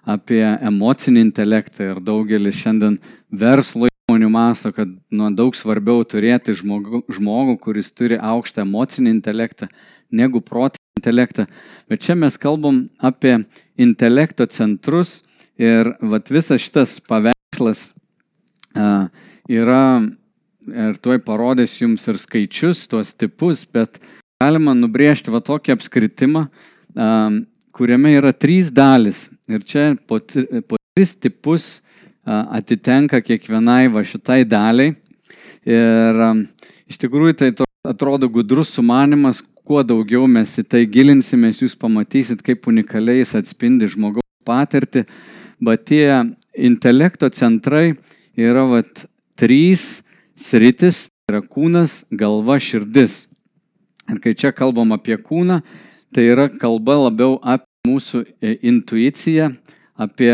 apie 0.10 0.44
emocinį 0.44 1.28
intelektą 1.28 1.92
ir 1.92 2.04
daugelis 2.04 2.58
šiandien 2.60 2.98
verslo 3.30 3.89
įmonių 4.20 4.30
masto, 4.32 4.72
kad 4.76 4.88
nu, 5.12 5.30
daug 5.32 5.56
svarbiau 5.56 6.04
turėti 6.04 6.54
žmogų, 6.54 7.06
žmogų, 7.08 7.58
kuris 7.60 7.92
turi 7.92 8.18
aukštą 8.20 8.66
emocinį 8.66 9.14
intelektą, 9.16 9.70
negu 10.12 10.42
protinį 10.42 11.00
intelektą. 11.00 11.48
Bet 11.88 12.04
čia 12.04 12.16
mes 12.16 12.38
kalbam 12.38 12.90
apie 13.00 13.46
intelekto 13.78 14.46
centrus 14.46 15.24
ir 15.58 15.96
vat, 16.02 16.30
visas 16.30 16.62
šitas 16.62 17.00
paveikslas 17.00 17.94
a, 18.76 19.10
yra, 19.48 20.04
ir 20.68 21.00
tuoj 21.00 21.22
parodys 21.24 21.80
jums 21.80 22.08
ir 22.08 22.20
skaičius, 22.20 22.88
tuos 22.90 23.14
tipus, 23.14 23.64
bet 23.66 24.02
galima 24.42 24.76
nubrėžti 24.76 25.32
va 25.32 25.40
tokį 25.40 25.78
apskritimą, 25.78 26.50
a, 26.96 27.30
kuriame 27.72 28.18
yra 28.20 28.34
trys 28.36 28.74
dalis. 28.76 29.30
Ir 29.48 29.64
čia 29.64 29.94
po, 30.08 30.20
po 30.20 30.76
tris 30.94 31.16
tipus 31.16 31.80
atitenka 32.30 33.22
kiekvienai 33.26 33.90
va 33.94 34.04
šitai 34.06 34.44
daliai. 34.48 34.94
Ir 35.68 36.20
iš 36.90 37.00
tikrųjų 37.02 37.38
tai 37.40 37.52
atrodo 37.88 38.30
gudrus 38.32 38.74
sumanimas, 38.76 39.42
kuo 39.66 39.82
daugiau 39.86 40.28
mes 40.30 40.56
į 40.58 40.66
tai 40.66 40.84
gilinsimės, 40.90 41.62
jūs 41.64 41.76
pamatysit, 41.80 42.42
kaip 42.46 42.68
unikaliai 42.70 43.22
jis 43.22 43.36
atspindi 43.40 43.90
žmogaus 43.92 44.26
patirtį. 44.48 45.06
Bet 45.62 45.86
tie 45.92 46.06
intelekto 46.56 47.30
centrai 47.36 47.94
yra 48.40 48.66
vat, 48.70 49.06
trys 49.40 50.02
sritis, 50.40 51.08
tai 51.10 51.36
yra 51.36 51.44
kūnas, 51.46 52.04
galva, 52.16 52.58
širdis. 52.64 53.26
Ir 54.10 54.22
kai 54.24 54.34
čia 54.34 54.54
kalbam 54.56 54.96
apie 54.96 55.20
kūną, 55.22 55.60
tai 56.16 56.26
yra 56.32 56.48
kalba 56.50 56.98
labiau 57.04 57.38
apie 57.44 57.68
mūsų 57.88 58.24
e, 58.42 58.56
intuiciją, 58.72 59.52
apie 60.00 60.34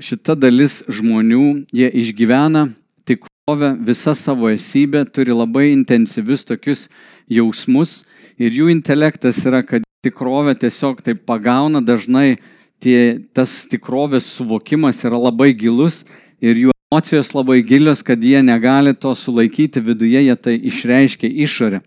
šita 0.00 0.36
dalis 0.36 0.82
žmonių, 0.88 1.66
jie 1.72 1.88
išgyvena 2.02 2.68
tikrovę, 3.08 3.74
visą 3.84 4.14
savo 4.16 4.50
esybę, 4.52 5.04
turi 5.12 5.32
labai 5.32 5.72
intensyvius 5.72 6.44
tokius 6.44 6.88
jausmus 7.28 8.02
ir 8.40 8.52
jų 8.52 8.70
intelektas 8.72 9.40
yra, 9.46 9.62
kad 9.62 9.84
tikrovę 10.04 10.54
tiesiog 10.60 11.00
taip 11.04 11.24
pagauna, 11.28 11.80
dažnai 11.80 12.38
tie, 12.80 13.24
tas 13.32 13.64
tikrovės 13.70 14.28
suvokimas 14.36 15.00
yra 15.04 15.18
labai 15.20 15.52
gilus 15.56 16.02
ir 16.44 16.56
jų 16.66 16.74
emocijos 16.92 17.32
labai 17.34 17.62
gilios, 17.64 18.04
kad 18.04 18.22
jie 18.22 18.42
negali 18.44 18.94
to 18.94 19.14
sulaikyti 19.16 19.80
viduje, 19.80 20.20
jie 20.28 20.36
tai 20.36 20.58
išreiškia 20.60 21.30
išorę. 21.46 21.80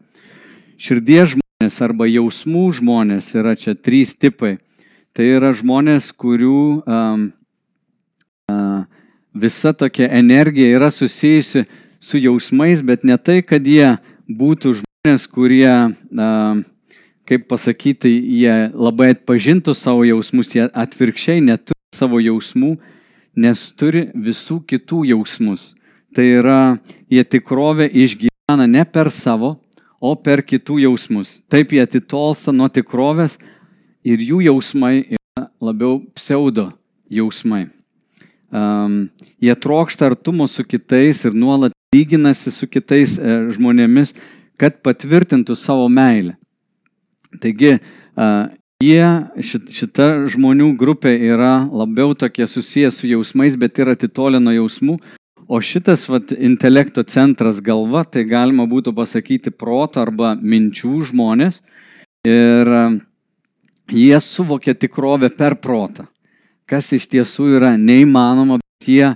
Širdies 0.78 1.36
žmonės 1.36 1.82
arba 1.82 2.10
jausmų 2.10 2.66
žmonės 2.80 3.34
yra 3.38 3.56
čia 3.58 3.74
trys 3.74 4.16
tipai. 4.18 4.58
Tai 5.18 5.26
yra 5.26 5.50
žmonės, 5.58 6.12
kurių 6.14 6.58
um, 6.86 7.22
visa 9.38 9.74
tokia 9.74 10.10
energija 10.12 10.76
yra 10.76 10.92
susijusi 10.92 11.64
su 12.00 12.18
jausmais, 12.18 12.82
bet 12.82 13.04
ne 13.04 13.18
tai, 13.18 13.42
kad 13.42 13.66
jie 13.68 13.98
būtų 14.28 14.78
žmonės, 14.82 15.28
kurie, 15.32 15.72
kaip 17.28 17.48
pasakyti, 17.50 18.12
jie 18.42 18.70
labai 18.74 19.14
atpažintų 19.16 19.76
savo 19.78 20.06
jausmus, 20.08 20.54
jie 20.56 20.68
atvirkščiai 20.68 21.44
neturi 21.44 21.80
savo 21.96 22.22
jausmų, 22.22 22.76
nes 23.38 23.68
turi 23.78 24.08
visų 24.14 24.62
kitų 24.68 25.04
jausmus. 25.14 25.74
Tai 26.16 26.26
yra, 26.26 26.60
jie 27.12 27.24
tikrovę 27.24 27.90
išgyvena 27.92 28.66
ne 28.70 28.86
per 28.86 29.12
savo, 29.14 29.58
o 30.02 30.14
per 30.16 30.44
kitų 30.46 30.80
jausmus. 30.86 31.40
Taip 31.50 31.74
jie 31.74 31.82
atitolsta 31.82 32.54
nuo 32.54 32.70
tikrovės 32.70 33.38
ir 34.06 34.22
jų 34.22 34.44
jausmai 34.50 35.02
yra 35.18 35.50
labiau 35.62 36.04
pseudo 36.14 36.70
jausmai 37.10 37.66
um, 38.52 39.08
jie 39.40 39.56
trokšta 39.56 40.12
artumo 40.12 40.48
su 40.48 40.64
kitais 40.64 41.26
ir 41.26 41.34
nuolat 41.34 41.78
lyginasi 41.96 42.52
su 42.52 42.68
kitais 42.68 43.16
e, 43.18 43.38
žmonėmis, 43.56 44.14
kad 44.60 44.82
patvirtintų 44.84 45.56
savo 45.56 45.88
meilę. 45.92 46.36
Taigi, 47.42 47.76
uh, 47.78 48.48
jie, 48.82 49.04
šit, 49.46 49.68
šita 49.76 50.08
žmonių 50.34 50.72
grupė 50.80 51.12
yra 51.30 51.68
labiau 51.70 52.16
tokie 52.18 52.48
susijęs 52.50 52.98
su 53.02 53.10
jausmais, 53.12 53.58
bet 53.60 53.78
ir 53.78 53.92
atitolę 53.94 54.42
nuo 54.42 54.56
jausmų. 54.56 54.98
O 55.48 55.60
šitas 55.64 56.08
vat, 56.10 56.34
intelekto 56.34 57.04
centras 57.08 57.62
galva, 57.64 58.04
tai 58.04 58.26
galima 58.28 58.66
būtų 58.68 58.96
pasakyti 58.98 59.54
proto 59.54 60.02
arba 60.02 60.34
minčių 60.42 60.96
žmonės. 61.12 61.62
Ir 62.28 62.74
uh, 62.74 62.98
jie 63.94 64.18
suvokia 64.24 64.76
tikrovę 64.76 65.30
per 65.38 65.60
protą 65.62 66.08
kas 66.68 66.92
iš 66.96 67.08
tiesų 67.12 67.50
yra 67.58 67.74
neįmanoma, 67.80 68.60
bet 68.60 68.90
jie 68.92 69.12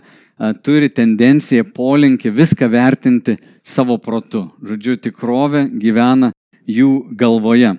turi 0.66 0.90
tendenciją, 0.90 1.68
polinkį 1.76 2.32
viską 2.34 2.70
vertinti 2.72 3.38
savo 3.64 4.00
protu. 4.02 4.48
Žodžiu, 4.66 4.98
tikrovė 5.04 5.68
gyvena 5.70 6.32
jų 6.66 7.12
galvoje. 7.18 7.76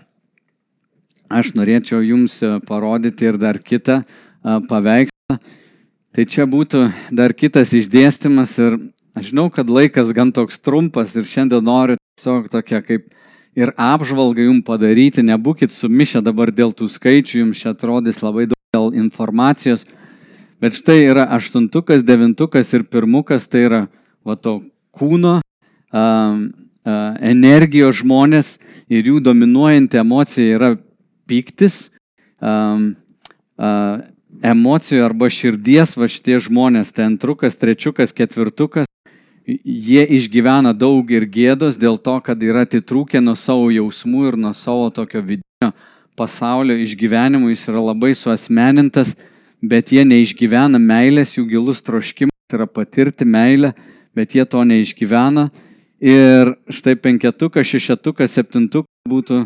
Aš 1.33 1.55
norėčiau 1.57 2.03
jums 2.05 2.37
parodyti 2.69 3.27
ir 3.31 3.41
dar 3.41 3.59
kitą 3.59 4.03
paveikslą. 4.69 5.41
Tai 6.13 6.25
čia 6.29 6.45
būtų 6.45 6.85
dar 7.17 7.33
kitas 7.33 7.73
išdėstymas 7.73 8.53
ir 8.61 8.77
aš 9.17 9.31
žinau, 9.33 9.49
kad 9.49 9.71
laikas 9.73 10.13
gan 10.13 10.29
toks 10.37 10.61
trumpas 10.61 11.17
ir 11.17 11.25
šiandien 11.25 11.65
noriu 11.65 11.97
tiesiog 12.21 12.51
tokia 12.53 12.83
kaip 12.85 13.09
ir 13.57 13.73
apžvalgą 13.81 14.45
jums 14.45 14.67
padaryti, 14.67 15.25
nebūkit 15.25 15.73
sumišę 15.73 16.21
dabar 16.25 16.53
dėl 16.53 16.77
tų 16.77 16.91
skaičių, 16.93 17.47
jums 17.47 17.65
čia 17.65 17.73
atrodys 17.73 18.21
labai 18.21 18.51
daug 18.51 18.62
dėl 18.73 18.95
informacijos, 18.97 19.83
bet 20.57 20.73
štai 20.73 21.03
yra 21.05 21.27
aštuntukas, 21.37 22.07
devintukas 22.09 22.71
ir 22.73 22.87
pirmukas, 22.89 23.45
tai 23.45 23.67
yra 23.67 23.81
va 24.25 24.33
to 24.41 24.63
kūno 24.97 25.35
a, 25.37 25.43
a, 26.01 26.95
energijos 27.21 27.99
žmonės 28.01 28.55
ir 28.89 29.11
jų 29.11 29.21
dominuojanti 29.29 30.01
emocija 30.01 30.57
yra 30.57 30.71
pyktis, 31.29 31.91
a, 32.41 32.55
a, 33.61 33.75
emocijų 34.41 35.05
arba 35.05 35.29
širdies 35.29 35.93
va 36.01 36.09
šitie 36.09 36.41
žmonės, 36.41 36.97
tai 36.97 37.11
antrukas, 37.11 37.61
trečiukas, 37.61 38.17
ketvirtukas, 38.17 38.89
jie 39.45 40.09
išgyvena 40.17 40.73
daug 40.73 41.13
ir 41.13 41.29
gėdos 41.29 41.77
dėl 41.77 42.01
to, 42.01 42.17
kad 42.25 42.41
yra 42.41 42.65
atitrūkę 42.65 43.21
nuo 43.21 43.37
savo 43.37 43.69
jausmų 43.69 44.31
ir 44.33 44.41
nuo 44.49 44.57
savo 44.57 44.89
tokio 44.97 45.21
vidinio 45.21 45.75
pasaulio 46.19 46.77
išgyvenimų, 46.83 47.53
jis 47.53 47.69
yra 47.73 47.83
labai 47.93 48.13
suasmenintas, 48.19 49.15
bet 49.63 49.93
jie 49.95 50.05
neišgyvena 50.07 50.81
meilės, 50.83 51.37
jų 51.39 51.47
gilus 51.55 51.83
troškimas 51.87 52.55
yra 52.55 52.67
patirti 52.67 53.25
meilę, 53.25 53.73
bet 54.17 54.35
jie 54.37 54.45
to 54.45 54.65
neišgyvena. 54.69 55.49
Ir 56.03 56.57
štai 56.67 56.97
penketukas, 56.99 57.69
šešetukas, 57.71 58.35
septintukas 58.35 58.91
būtų 59.09 59.45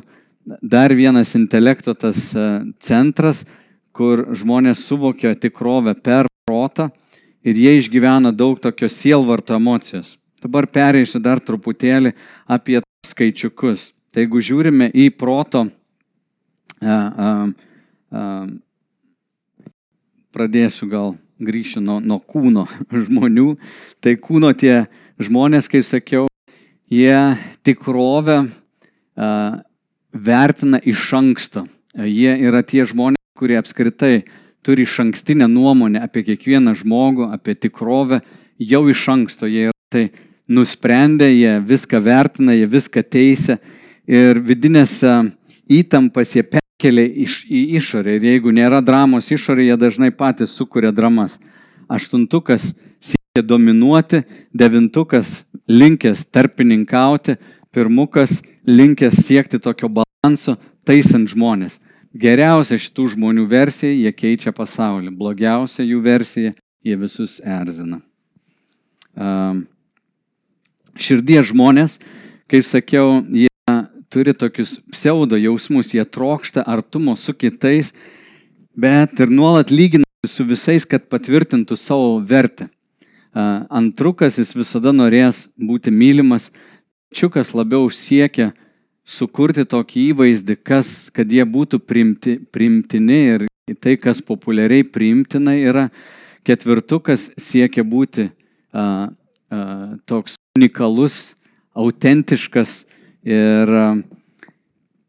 dar 0.63 0.95
vienas 0.95 1.35
intelekto 1.37 1.93
tas 1.95 2.31
e, 2.33 2.47
centras, 2.81 3.45
kur 3.93 4.25
žmonės 4.37 4.85
suvokia 4.87 5.35
tikrovę 5.37 5.95
per 6.01 6.29
protą 6.49 6.89
ir 7.45 7.59
jie 7.61 7.77
išgyvena 7.81 8.33
daug 8.33 8.61
tokios 8.61 8.97
sielvarto 8.97 9.57
emocijos. 9.57 10.17
Dabar 10.43 10.69
pereisiu 10.69 11.21
dar 11.23 11.41
truputėlį 11.41 12.13
apie 12.49 12.81
skaičiukus. 13.07 13.91
Tai 14.13 14.25
jeigu 14.25 14.41
žiūrime 14.41 14.91
į 14.97 15.11
proto, 15.17 15.67
pradėsiu 20.37 20.89
gal 20.91 21.15
grįšiu 21.41 21.83
nuo, 21.85 21.99
nuo 22.01 22.19
kūno 22.21 22.67
žmonių, 23.07 23.57
tai 24.01 24.17
kūno 24.21 24.53
tie 24.57 24.87
žmonės, 25.21 25.69
kaip 25.73 25.87
sakiau, 25.87 26.27
jie 26.93 27.37
tikrovę 27.67 28.43
a, 28.45 29.29
vertina 30.13 30.81
iš 30.81 31.07
anksto. 31.17 31.67
Jie 31.97 32.35
yra 32.45 32.61
tie 32.61 32.85
žmonės, 32.89 33.21
kurie 33.37 33.57
apskritai 33.57 34.27
turi 34.65 34.85
iš 34.85 34.99
ankstinę 35.05 35.49
nuomonę 35.49 36.03
apie 36.05 36.25
kiekvieną 36.27 36.75
žmogų, 36.77 37.31
apie 37.33 37.55
tikrovę, 37.57 38.21
jau 38.59 38.83
iš 38.91 39.07
anksto 39.13 39.49
jie 39.49 39.69
yra 39.69 39.77
tai 39.93 40.09
nusprendę, 40.49 41.29
jie 41.33 41.57
viską 41.65 42.01
vertina, 42.03 42.55
jie 42.57 42.67
viską 42.69 43.03
teisė 43.07 43.59
ir 44.07 44.41
vidinės 44.43 45.01
įtampas 45.67 46.37
jie 46.37 46.45
perkelia 46.77 47.07
iš, 47.07 47.47
į 47.49 47.77
išorę. 47.79 48.17
Ir 48.17 48.25
jeigu 48.25 48.53
nėra 48.53 48.83
dramos 48.85 49.31
išorė, 49.31 49.67
jie 49.71 49.77
dažnai 49.77 50.11
patys 50.11 50.57
sukuria 50.57 50.93
dramas. 50.93 51.39
Aštuntukas 51.89 52.75
siekia 53.01 53.43
dominuoti, 53.43 54.25
devintukas 54.53 55.45
linkęs 55.69 56.27
tarpininkauti, 56.31 57.37
pirmukas 57.73 58.43
linkęs 58.67 59.25
siekti 59.27 59.59
tokio 59.59 59.89
balanso, 59.89 60.57
taisant 60.85 61.29
žmonės. 61.29 61.81
Geriausia 62.17 62.79
šitų 62.79 63.11
žmonių 63.15 63.47
versija, 63.49 63.93
jie 63.93 64.13
keičia 64.13 64.53
pasaulį. 64.53 65.13
Blogiausia 65.17 65.85
jų 65.85 66.01
versija, 66.03 66.55
jie 66.85 66.97
visus 66.97 67.41
erzina. 67.45 68.01
Širdies 70.97 71.53
žmonės, 71.53 72.01
kaip 72.49 72.65
sakiau, 72.65 73.21
jie 73.29 73.51
turi 74.09 74.35
tokius 74.35 74.79
pseudo 74.93 75.39
jausmus, 75.41 75.93
jie 75.95 76.05
trokšta 76.05 76.65
artumo 76.67 77.17
su 77.17 77.35
kitais, 77.35 77.93
bet 78.77 79.21
ir 79.21 79.33
nuolat 79.33 79.71
lygina 79.71 80.07
su 80.27 80.45
visais, 80.47 80.85
kad 80.85 81.09
patvirtintų 81.11 81.79
savo 81.79 82.19
vertę. 82.21 82.69
Antrukas 83.37 84.39
jis 84.41 84.55
visada 84.57 84.95
norės 84.97 85.47
būti 85.61 85.93
mylimas, 85.93 86.49
čiukas 87.13 87.53
labiau 87.55 87.91
siekia 87.93 88.53
sukurti 89.07 89.67
tokį 89.69 90.07
įvaizdį, 90.13 90.57
kas, 90.65 91.11
kad 91.15 91.31
jie 91.31 91.45
būtų 91.45 91.81
priimti, 91.85 92.39
priimtini 92.53 93.21
ir 93.35 93.47
tai, 93.83 93.97
kas 94.01 94.23
populiariai 94.25 94.87
priimtina 94.89 95.55
yra. 95.59 95.89
Ketvirtukas 96.47 97.31
siekia 97.41 97.83
būti 97.83 98.29
a, 98.73 98.83
a, 99.51 99.61
toks 100.07 100.37
unikalus, 100.57 101.35
autentiškas 101.77 102.86
ir, 103.27 103.73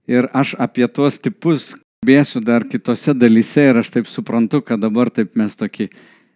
ir 0.09 0.29
aš 0.33 0.55
apie 0.59 0.87
tuos 0.89 1.19
tipus 1.21 1.75
kalbėsiu 2.07 2.41
dar 2.41 2.63
kitose 2.63 3.13
dalyse 3.13 3.69
ir 3.69 3.77
aš 3.81 3.89
taip 3.91 4.07
suprantu, 4.07 4.61
kad 4.61 4.79
dabar 4.79 5.09
taip 5.09 5.35
mes 5.35 5.55
tokį 5.55 5.89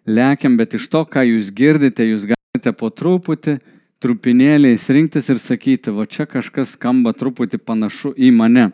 lekiam, 0.05 0.57
bet 0.57 0.73
iš 0.73 0.89
to, 0.89 1.05
ką 1.05 1.23
jūs 1.23 1.51
girdite, 1.53 2.03
jūs 2.03 2.25
galite 2.27 2.73
po 2.75 2.89
truputį 2.89 3.59
trupinėliais 4.01 4.89
rinktis 4.89 5.29
ir 5.29 5.39
sakyti, 5.39 5.93
va 5.93 6.05
čia 6.09 6.25
kažkas 6.25 6.73
skamba 6.75 7.13
truputį 7.13 7.61
panašu 7.61 8.13
į 8.17 8.31
mane. 8.33 8.71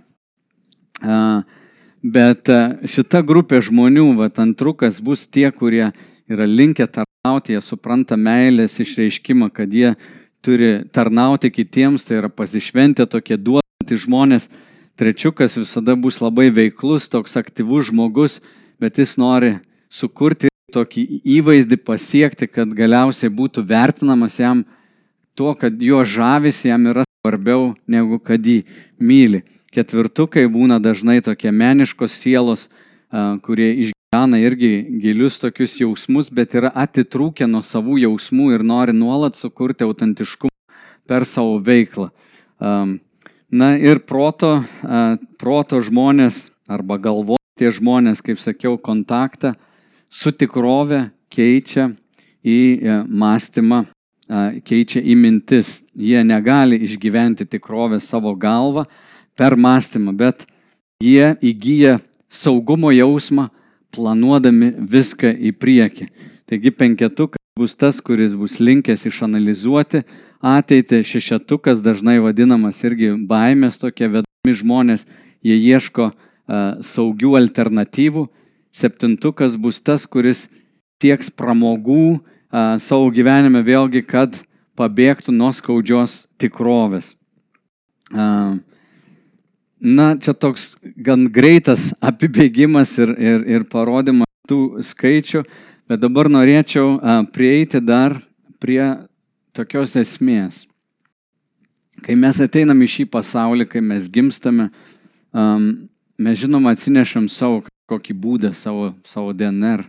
Bet 2.01 2.47
šita 2.87 3.21
grupė 3.27 3.59
žmonių, 3.61 4.15
va 4.17 4.31
antrukas, 4.41 5.01
bus 5.01 5.27
tie, 5.27 5.51
kurie 5.51 5.91
yra 6.27 6.45
linkę 6.47 6.87
tarnauti, 6.87 7.53
jie 7.53 7.61
supranta 7.61 8.15
meilės 8.15 8.79
išreiškimą, 8.79 9.51
kad 9.51 9.73
jie 9.73 9.93
turi 10.47 10.71
tarnauti 10.95 11.51
kitiems, 11.51 12.05
tai 12.07 12.21
yra 12.21 12.29
pasišventę 12.31 13.07
tokie 13.11 13.35
duodantys 13.35 14.05
žmonės. 14.05 14.47
Trečiukas 14.97 15.57
visada 15.59 15.97
bus 15.99 16.21
labai 16.23 16.47
veiklus, 16.49 17.09
toks 17.11 17.35
aktyvus 17.37 17.91
žmogus, 17.91 18.39
bet 18.79 18.97
jis 18.97 19.17
nori 19.19 19.57
sukurti 19.91 20.49
tokį 20.73 21.03
įvaizdį, 21.37 21.77
pasiekti, 21.83 22.47
kad 22.47 22.71
galiausiai 22.75 23.29
būtų 23.33 23.65
vertinamas 23.67 24.39
jam 24.39 24.63
tuo, 25.37 25.53
kad 25.53 25.75
jo 25.83 26.01
žavis 26.07 26.63
jam 26.65 26.87
yra 26.89 27.03
svarbiau 27.19 27.73
negu 27.87 28.19
kad 28.23 28.41
jį 28.41 28.63
myli. 28.99 29.43
Ketvirtukai 29.75 30.47
būna 30.49 30.79
dažnai 30.79 31.19
tokie 31.21 31.51
meniškos 31.51 32.15
sielos, 32.23 32.67
kurie 33.43 33.91
išgyvena 34.07 34.39
irgi 34.39 34.87
gilius 35.01 35.39
tokius 35.39 35.81
jausmus, 35.81 36.29
bet 36.31 36.53
yra 36.55 36.71
atitrūkę 36.71 37.43
nuo 37.47 37.59
savų 37.59 37.97
jausmų 37.99 38.53
ir 38.55 38.63
nori 38.63 38.93
nuolat 38.95 39.35
sukurti 39.35 39.83
autentiškumą 39.83 40.49
per 41.05 41.25
savo 41.25 41.59
veiklą. 41.59 42.09
Na 43.51 43.77
ir 43.77 43.99
proto, 43.99 44.63
proto 45.37 45.81
žmonės 45.81 46.51
arba 46.69 46.97
galvo 46.97 47.35
tie 47.59 47.67
žmonės, 47.67 48.23
kaip 48.23 48.39
sakiau, 48.39 48.77
kontaktą 48.77 49.55
su 50.09 50.31
tikrove 50.31 51.09
keičia 51.27 51.91
į 52.47 52.79
e, 52.79 53.03
mąstymą 53.07 53.83
keičia 54.63 55.03
į 55.03 55.15
mintis. 55.15 55.83
Jie 55.95 56.23
negali 56.23 56.79
išgyventi 56.83 57.45
tikrovę 57.45 57.99
savo 57.99 58.35
galvą 58.35 58.85
per 59.35 59.55
mąstymą, 59.55 60.15
bet 60.15 60.47
jie 61.03 61.35
įgyja 61.43 61.99
saugumo 62.29 62.91
jausmą, 62.91 63.49
planuodami 63.97 64.71
viską 64.77 65.33
į 65.33 65.51
priekį. 65.57 66.07
Taigi 66.47 66.71
penketukas 66.71 67.41
bus 67.57 67.73
tas, 67.75 67.99
kuris 67.99 68.37
bus 68.37 68.59
linkęs 68.61 69.07
išanalizuoti 69.09 70.03
ateitį, 70.45 71.01
šešetukas 71.03 71.81
dažnai 71.81 72.19
vadinamas 72.21 72.79
irgi 72.85 73.15
baimės 73.27 73.81
tokie 73.81 74.07
vedami 74.07 74.53
žmonės, 74.61 75.07
jie 75.41 75.57
ieško 75.57 76.11
uh, 76.11 76.77
saugių 76.85 77.35
alternatyvų. 77.41 78.27
Septintukas 78.77 79.57
bus 79.57 79.81
tas, 79.81 80.05
kuris 80.05 80.45
sieks 81.01 81.31
pramogų, 81.33 82.19
savo 82.81 83.09
gyvenime 83.13 83.63
vėlgi, 83.65 84.03
kad 84.05 84.37
pabėgtų 84.77 85.33
nuo 85.33 85.49
skaudžios 85.53 86.27
tikrovės. 86.37 87.15
Na, 89.77 90.15
čia 90.17 90.33
toks 90.33 90.75
gan 90.81 91.27
greitas 91.29 91.91
apibėgimas 92.01 92.95
ir, 92.97 93.11
ir, 93.13 93.43
ir 93.45 93.65
parodimas 93.69 94.29
tų 94.49 94.81
skaičių, 94.81 95.43
bet 95.89 96.01
dabar 96.01 96.29
norėčiau 96.33 96.97
prieiti 97.35 97.81
dar 97.83 98.17
prie 98.57 98.81
tokios 99.53 99.93
esmės. 99.99 100.65
Kai 102.01 102.17
mes 102.17 102.41
ateinam 102.41 102.81
į 102.81 102.89
šį 102.93 103.05
pasaulį, 103.13 103.67
kai 103.69 103.81
mes 103.85 104.07
gimstame, 104.09 104.69
mes 105.33 106.41
žinoma 106.41 106.73
atsinešam 106.73 107.29
savo 107.29 107.63
kokį 107.89 108.17
būdą, 108.17 108.51
savo, 108.57 108.91
savo 109.05 109.33
DNR. 109.33 109.85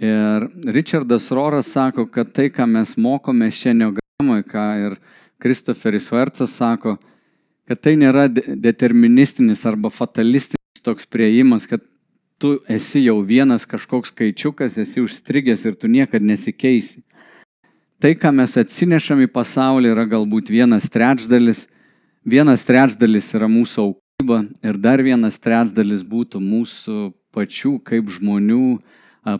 Ir 0.00 0.48
Richardas 0.72 1.28
Roras 1.28 1.68
sako, 1.74 2.06
kad 2.08 2.32
tai, 2.32 2.48
ką 2.48 2.64
mes 2.68 2.96
mokome 2.96 3.50
šiandieną, 3.52 4.40
ką 4.48 4.66
ir 4.86 4.96
Kristoferis 5.40 6.08
Vercas 6.12 6.56
sako, 6.56 6.96
kad 7.70 7.78
tai 7.78 7.92
nėra 7.94 8.24
deterministinis 8.26 9.60
arba 9.68 9.92
fatalistinis 9.94 10.82
toks 10.82 11.06
prieimas, 11.06 11.68
kad 11.70 11.84
tu 12.42 12.56
esi 12.66 13.04
jau 13.04 13.20
vienas 13.22 13.62
kažkoks 13.70 14.10
skaičiukas, 14.10 14.78
esi 14.82 15.04
užstrigęs 15.04 15.62
ir 15.68 15.76
tu 15.78 15.86
niekada 15.86 16.26
nesikeisi. 16.26 17.04
tai, 18.00 18.16
ką 18.16 18.32
mes 18.32 18.56
atsinešam 18.56 19.20
į 19.22 19.28
pasaulį, 19.30 19.92
yra 19.92 20.06
galbūt 20.08 20.48
vienas 20.50 20.88
trečdalis, 20.90 21.68
vienas 22.24 22.64
trečdalis 22.64 23.28
yra 23.36 23.46
mūsų 23.46 23.84
aukyba 23.84 24.38
ir 24.64 24.78
dar 24.80 25.02
vienas 25.04 25.38
trečdalis 25.38 26.02
būtų 26.02 26.40
mūsų 26.40 27.12
pačių 27.30 27.76
kaip 27.84 28.08
žmonių 28.08 28.80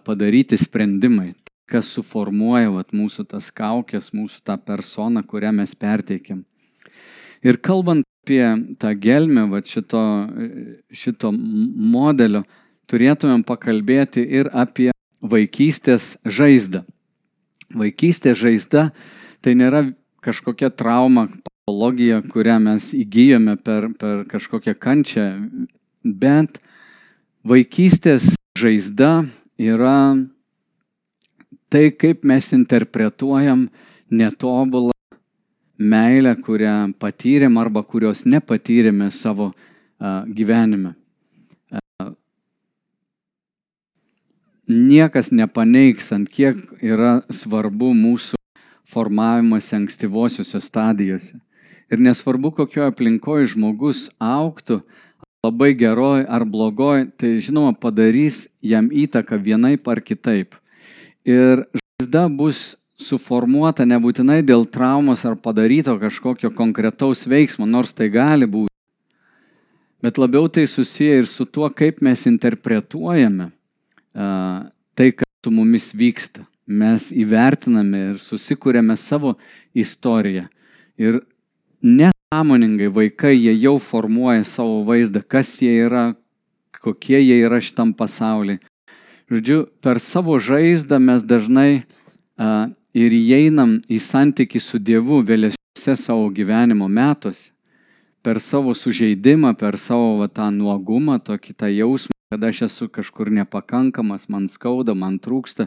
padaryti 0.05 0.61
sprendimai, 0.61 1.33
kas 1.67 1.89
suformuoja 1.97 2.71
vat, 2.77 2.93
mūsų 2.93 3.27
tas 3.33 3.51
kaukės, 3.51 4.13
mūsų 4.13 4.45
tą 4.45 4.61
personą, 4.61 5.25
kurią 5.25 5.51
mes 5.57 5.75
perteikiam. 5.75 6.45
Ir 7.41 7.57
kalbant 7.57 8.05
apie 8.21 8.77
tą 8.79 8.95
gelmę, 8.95 9.49
vat, 9.51 9.69
šito, 9.69 10.29
šito 10.93 11.33
modelio, 11.33 12.45
turėtumėm 12.91 13.43
pakalbėti 13.47 14.23
ir 14.23 14.51
apie 14.53 14.91
vaikystės 15.21 16.17
žaizdą. 16.25 16.85
Vaikystės 17.75 18.39
žaizda 18.39 18.91
tai 19.41 19.55
nėra 19.55 19.93
kažkokia 20.21 20.71
trauma, 20.71 21.29
patologija, 21.45 22.21
kurią 22.23 22.59
mes 22.61 22.91
įgyjome 22.95 23.57
per, 23.57 23.89
per 23.99 24.25
kažkokią 24.29 24.75
kančią, 24.77 25.27
bet 26.05 26.61
vaikystės 27.47 28.35
žaizda 28.59 29.25
yra 29.57 30.19
tai, 31.71 31.91
kaip 31.95 32.25
mes 32.27 32.53
interpretuojam 32.53 33.69
netobulą 34.11 35.00
meilę, 35.81 36.37
kurią 36.37 36.93
patyrėm 37.01 37.57
arba 37.61 37.83
kurios 37.83 38.27
nepatyrėme 38.29 39.11
savo 39.11 39.51
gyvenime. 40.01 40.95
niekas 44.71 45.31
nepaneigs, 45.35 46.13
ant 46.15 46.31
kiek 46.31 46.57
yra 46.83 47.21
svarbu 47.33 47.91
mūsų 47.97 48.39
formavimas 48.87 49.71
ankstyvosiuose 49.75 50.61
stadijose. 50.63 51.41
Ir 51.91 52.03
nesvarbu, 52.03 52.53
kokioje 52.55 52.93
aplinkoje 52.93 53.51
žmogus 53.55 54.09
auktų, 54.23 54.81
labai 55.47 55.73
geroj 55.75 56.23
ar 56.31 56.47
blogoj, 56.47 57.09
tai 57.19 57.39
žinoma 57.43 57.75
padarys 57.75 58.45
jam 58.63 58.91
įtaką 58.95 59.41
vienaip 59.43 59.89
ar 59.91 60.03
kitaip. 60.05 60.55
Ir 61.27 61.67
žaizda 61.75 62.29
bus 62.31 62.77
suformuota 63.01 63.87
nebūtinai 63.89 64.41
dėl 64.47 64.67
traumos 64.69 65.25
ar 65.25 65.39
padaryto 65.41 65.97
kažkokio 66.01 66.53
konkretaus 66.55 67.25
veiksmo, 67.29 67.67
nors 67.67 67.95
tai 67.97 68.11
gali 68.13 68.49
būti. 68.51 68.71
Bet 70.01 70.21
labiau 70.21 70.49
tai 70.49 70.67
susiję 70.69 71.21
ir 71.21 71.27
su 71.29 71.45
tuo, 71.45 71.69
kaip 71.69 72.01
mes 72.01 72.25
interpretuojame 72.29 73.51
tai, 74.15 75.11
kas 75.13 75.29
su 75.45 75.53
mumis 75.53 75.91
vyksta. 75.97 76.47
Mes 76.71 77.11
įvertiname 77.11 78.01
ir 78.13 78.21
susikūrėme 78.23 78.95
savo 78.97 79.35
istoriją. 79.75 80.47
Ir 81.01 81.21
nesąmoningai 81.83 82.91
vaikai, 82.95 83.35
jie 83.35 83.57
jau 83.59 83.79
formuoja 83.83 84.45
savo 84.47 84.85
vaizdą, 84.87 85.23
kas 85.27 85.57
jie 85.61 85.73
yra, 85.87 86.05
kokie 86.81 87.19
jie 87.19 87.41
yra 87.43 87.59
šitam 87.61 87.93
pasauliu. 87.97 88.61
Žodžiu, 89.31 89.65
per 89.83 90.01
savo 90.03 90.39
žaizdą 90.43 90.99
mes 91.03 91.23
dažnai 91.23 91.83
a, 92.39 92.71
ir 92.95 93.15
įeinam 93.15 93.79
į 93.89 93.99
santyki 94.03 94.61
su 94.61 94.79
Dievu 94.79 95.23
vėlesniuose 95.27 95.97
savo 95.97 96.29
gyvenimo 96.35 96.89
metuose. 96.89 97.51
Per 98.21 98.37
savo 98.41 98.75
sužeidimą, 98.77 99.55
per 99.57 99.79
savo 99.81 100.19
va, 100.21 100.29
tą 100.29 100.51
nuogumą, 100.53 101.17
tokį 101.25 101.55
tą 101.57 101.71
jausmą 101.73 102.13
kad 102.31 102.45
aš 102.45 102.63
esu 102.63 102.87
kažkur 102.89 103.27
nepakankamas, 103.35 104.29
man 104.31 104.45
skauda, 104.47 104.95
man 104.95 105.17
trūksta, 105.19 105.65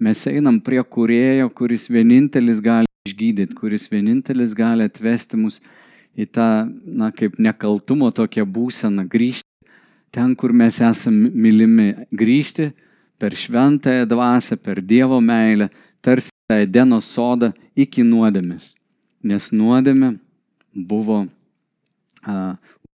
mes 0.00 0.22
einam 0.30 0.62
prie 0.64 0.80
kurėjo, 0.80 1.50
kuris 1.52 1.90
vienintelis 1.92 2.62
gali 2.64 2.88
išgydyti, 3.04 3.52
kuris 3.58 3.90
vienintelis 3.92 4.54
gali 4.56 4.86
atvesti 4.88 5.36
mus 5.36 5.58
į 6.16 6.24
tą, 6.32 6.46
na, 6.88 7.10
kaip 7.12 7.36
nekaltumo 7.36 8.08
tokią 8.16 8.46
būseną, 8.48 9.04
grįžti 9.12 9.44
ten, 10.08 10.32
kur 10.40 10.56
mes 10.56 10.80
esame 10.80 11.28
mylimi, 11.36 11.90
grįžti 12.16 12.70
per 13.20 13.36
šventąją 13.36 14.08
dvasę, 14.08 14.56
per 14.56 14.80
Dievo 14.80 15.20
meilę, 15.20 15.68
tarsi 16.00 16.32
tą 16.46 16.60
Edeno 16.62 17.00
sodą 17.02 17.52
iki 17.76 18.04
nuodėmės. 18.06 18.72
Nes 19.26 19.50
nuodėmė 19.50 20.16
buvo 20.72 21.24
uh, 21.26 22.54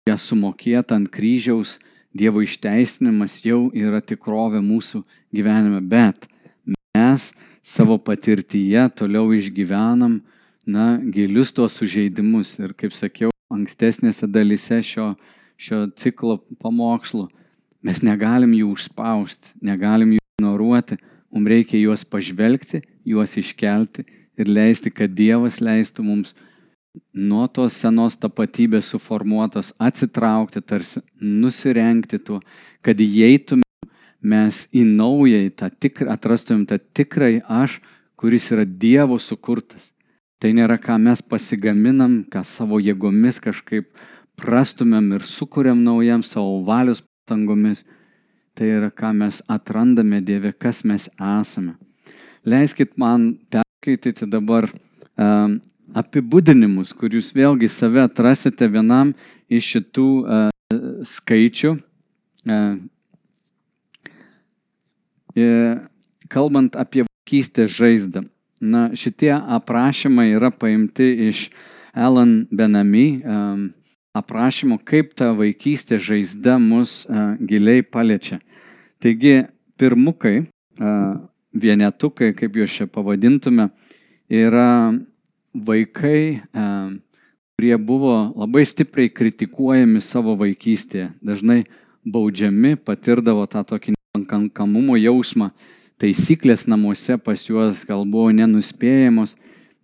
ją 0.07 0.17
sumokėta 0.19 0.97
ant 0.99 1.11
kryžiaus 1.11 1.77
Dievo 2.17 2.41
išteisinimas 2.41 3.35
jau 3.45 3.67
yra 3.77 3.99
tikrovė 4.01 4.57
mūsų 4.63 5.03
gyvenime, 5.35 5.83
bet 5.85 6.25
mes 6.65 7.27
savo 7.61 7.99
patirtyje 8.01 8.87
toliau 8.97 9.27
išgyvenam, 9.35 10.15
na, 10.65 10.85
gilius 10.97 11.51
tuos 11.53 11.75
sužeidimus. 11.77 12.55
Ir 12.63 12.73
kaip 12.79 12.95
sakiau, 12.97 13.29
ankstesnėse 13.53 14.25
dalyse 14.31 14.79
šio, 14.81 15.11
šio 15.61 15.83
ciklo 15.99 16.39
pamokslų, 16.63 17.27
mes 17.85 18.01
negalim 18.01 18.55
jų 18.55 18.71
užspausti, 18.73 19.53
negalim 19.61 20.15
jų 20.15 20.23
ignoruoti, 20.39 20.97
mums 21.29 21.53
reikia 21.53 21.83
juos 21.83 22.07
pažvelgti, 22.07 22.81
juos 23.07 23.37
iškelti 23.39 24.05
ir 24.37 24.51
leisti, 24.51 24.91
kad 24.93 25.13
Dievas 25.15 25.61
leistų 25.63 26.05
mums 26.05 26.35
nuo 27.13 27.45
tos 27.47 27.77
senos 27.77 28.17
tapatybės 28.17 28.91
suformuotos 28.93 29.73
atsitraukti, 29.79 30.61
tarsi 30.61 31.01
nusirenkti 31.21 32.19
tuo, 32.19 32.41
kad 32.85 32.99
įeitumėm 33.01 33.65
mes 34.27 34.65
į 34.73 34.83
naują, 34.97 35.43
į 35.47 35.53
tą 35.57 35.69
tikrą, 35.69 36.11
atrastumėm 36.15 36.65
tą 36.69 36.79
tikrai 36.97 37.37
aš, 37.43 37.79
kuris 38.17 38.49
yra 38.53 38.65
Dievo 38.65 39.19
sukurtas. 39.21 39.91
Tai 40.41 40.51
nėra, 40.53 40.77
ką 40.81 40.97
mes 41.01 41.21
pasigaminam, 41.25 42.21
ką 42.29 42.43
savo 42.45 42.77
jėgomis 42.81 43.39
kažkaip 43.41 43.89
prastumėm 44.37 45.15
ir 45.17 45.25
sukūrėm 45.25 45.81
naujam 45.85 46.25
savo 46.25 46.59
valios 46.65 47.01
pastangomis. 47.01 47.83
Tai 48.57 48.69
yra, 48.69 48.89
ką 48.89 49.13
mes 49.17 49.41
atrandame 49.49 50.21
Dieve, 50.25 50.53
kas 50.53 50.83
mes 50.85 51.09
esame. 51.17 51.77
Leiskit 52.47 52.95
man 52.97 53.33
perskaityti 53.51 54.27
dabar 54.31 54.69
um, 55.19 55.57
apibūdinimus, 55.97 56.93
kur 56.95 57.11
jūs 57.11 57.33
vėlgi 57.35 57.67
save 57.71 58.05
atrasite 58.05 58.69
vienam 58.71 59.11
iš 59.51 59.67
šitų 59.73 60.07
uh, 60.23 60.47
skaičių. 61.11 61.73
Uh, 62.47 62.77
kalbant 66.31 66.79
apie 66.79 67.03
vaikystės 67.03 67.75
žaizdą. 67.75 68.23
Na, 68.63 68.87
šitie 68.95 69.35
aprašymai 69.35 70.31
yra 70.33 70.49
paimti 70.49 71.11
iš 71.27 71.49
Alan 71.93 72.47
Benami 72.49 73.21
um, 73.21 73.67
aprašymo, 74.17 74.79
kaip 74.81 75.11
ta 75.19 75.33
vaikystės 75.37 76.01
žaizda 76.07 76.57
mus 76.63 77.03
uh, 77.05 77.35
giliai 77.37 77.83
paliečia. 77.83 78.39
Taigi, 79.03 79.43
pirmukai, 79.77 80.47
uh, 80.79 81.17
vienetukai, 81.53 82.33
kaip 82.37 82.55
juos 82.57 82.73
čia 82.73 82.87
pavadintume, 82.87 83.69
yra 84.29 84.93
vaikai, 85.53 86.43
kurie 87.57 87.77
buvo 87.77 88.15
labai 88.35 88.65
stipriai 88.67 89.09
kritikuojami 89.09 90.01
savo 90.03 90.35
vaikystėje, 90.37 91.11
dažnai 91.25 91.63
baudžiami, 92.07 92.75
patirdavo 92.77 93.45
tą 93.49 93.63
tokį 93.67 93.95
nepakankamumo 93.95 94.97
jausmą, 94.99 95.51
taisyklės 96.01 96.67
namuose 96.69 97.17
pas 97.17 97.41
juos 97.49 97.83
gal 97.87 98.05
buvo 98.05 98.31
nenuspėjamos. 98.35 99.35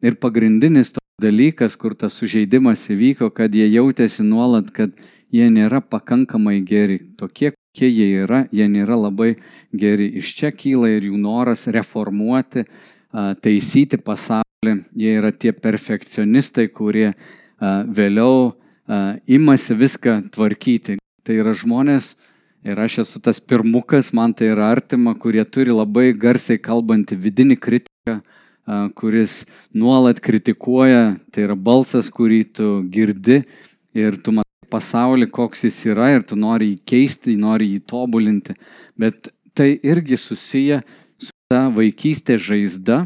Ir 0.04 0.18
pagrindinis 0.20 0.92
dalykas, 1.22 1.78
kur 1.80 1.96
tas 1.96 2.14
sužeidimas 2.20 2.84
įvyko, 2.92 3.30
kad 3.32 3.54
jie 3.56 3.70
jautėsi 3.72 4.26
nuolat, 4.28 4.70
kad 4.76 4.92
jie 5.32 5.48
nėra 5.50 5.80
pakankamai 5.82 6.60
geri. 6.62 7.00
Tokie, 7.18 7.54
kokie 7.74 7.90
jie 7.90 8.22
yra, 8.22 8.46
jie 8.54 8.68
nėra 8.70 8.94
labai 8.94 9.36
geri. 9.74 10.06
Iš 10.22 10.36
čia 10.38 10.52
kyla 10.54 10.92
ir 10.94 11.08
jų 11.10 11.18
noras 11.18 11.66
reformuoti, 11.68 12.68
taisyti 13.42 13.98
pasaulį 13.98 14.44
Jie 14.96 15.18
yra 15.18 15.32
tie 15.36 15.52
perfekcionistai, 15.52 16.70
kurie 16.70 17.16
vėliau 17.60 18.54
imasi 19.28 19.76
viską 19.76 20.30
tvarkyti. 20.32 21.00
Tai 21.24 21.36
yra 21.36 21.52
žmonės, 21.52 22.14
ir 22.64 22.80
aš 22.80 23.02
esu 23.04 23.20
tas 23.20 23.42
pirmukas, 23.42 24.14
man 24.14 24.32
tai 24.32 24.54
yra 24.54 24.70
artima, 24.72 25.16
kurie 25.20 25.44
turi 25.44 25.74
labai 25.74 26.14
garsiai 26.14 26.62
kalbantį 26.62 27.18
vidinį 27.26 27.60
kritiką, 27.60 28.22
kuris 28.96 29.44
nuolat 29.74 30.22
kritikuoja, 30.24 31.18
tai 31.34 31.50
yra 31.50 31.58
balsas, 31.60 32.08
kurį 32.08 32.44
tu 32.54 32.72
girdi 32.88 33.42
ir 33.92 34.22
tu 34.22 34.32
matai 34.32 34.43
pasaulį, 34.74 35.30
koks 35.32 35.68
jis 35.68 35.80
yra 35.94 36.10
ir 36.16 36.26
tu 36.28 36.38
nori 36.40 36.74
jį 36.74 36.78
keisti, 36.90 37.38
nori 37.40 37.70
jį 37.76 37.84
tobulinti. 37.94 38.58
Bet 39.00 39.30
tai 39.54 39.76
irgi 39.86 40.18
susiję 40.18 40.82
su 41.22 41.32
ta 41.52 41.68
vaikystės 41.74 42.42
žaizda, 42.42 43.04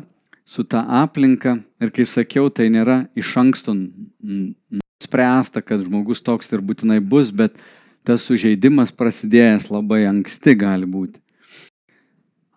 su 0.47 0.63
ta 0.63 0.85
aplinka 1.03 1.57
ir 1.83 1.91
kaip 1.91 2.07
sakiau, 2.07 2.47
tai 2.49 2.69
nėra 2.71 3.03
iš 3.19 3.33
anksto 3.41 3.75
nuspręsta, 3.75 5.61
kad 5.61 5.83
žmogus 5.83 6.23
toks 6.23 6.51
ir 6.55 6.63
būtinai 6.63 7.01
bus, 7.03 7.33
bet 7.35 7.59
tas 8.07 8.23
sužeidimas 8.23 8.93
prasidėjęs 8.95 9.67
labai 9.73 10.05
anksti 10.07 10.55
gali 10.55 10.87
būti. 10.87 11.19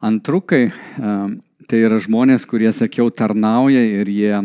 Antrukai 0.01 0.71
tai 1.69 1.83
yra 1.83 1.99
žmonės, 2.01 2.47
kurie, 2.49 2.71
sakiau, 2.73 3.11
tarnauja 3.11 3.83
ir 3.83 4.09
jie 4.09 4.39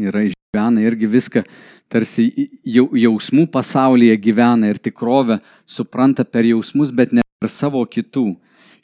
yra 0.00 0.24
išgyvena 0.26 0.82
irgi 0.84 1.08
viską, 1.12 1.44
tarsi 1.92 2.48
jausmų 2.66 3.46
pasaulyje 3.52 4.16
gyvena 4.22 4.70
ir 4.72 4.80
tikrovę 4.82 5.40
supranta 5.66 6.24
per 6.24 6.46
jausmus, 6.48 6.90
bet 6.90 7.12
ne 7.12 7.24
per 7.40 7.50
savo 7.52 7.84
kitų. 7.86 8.34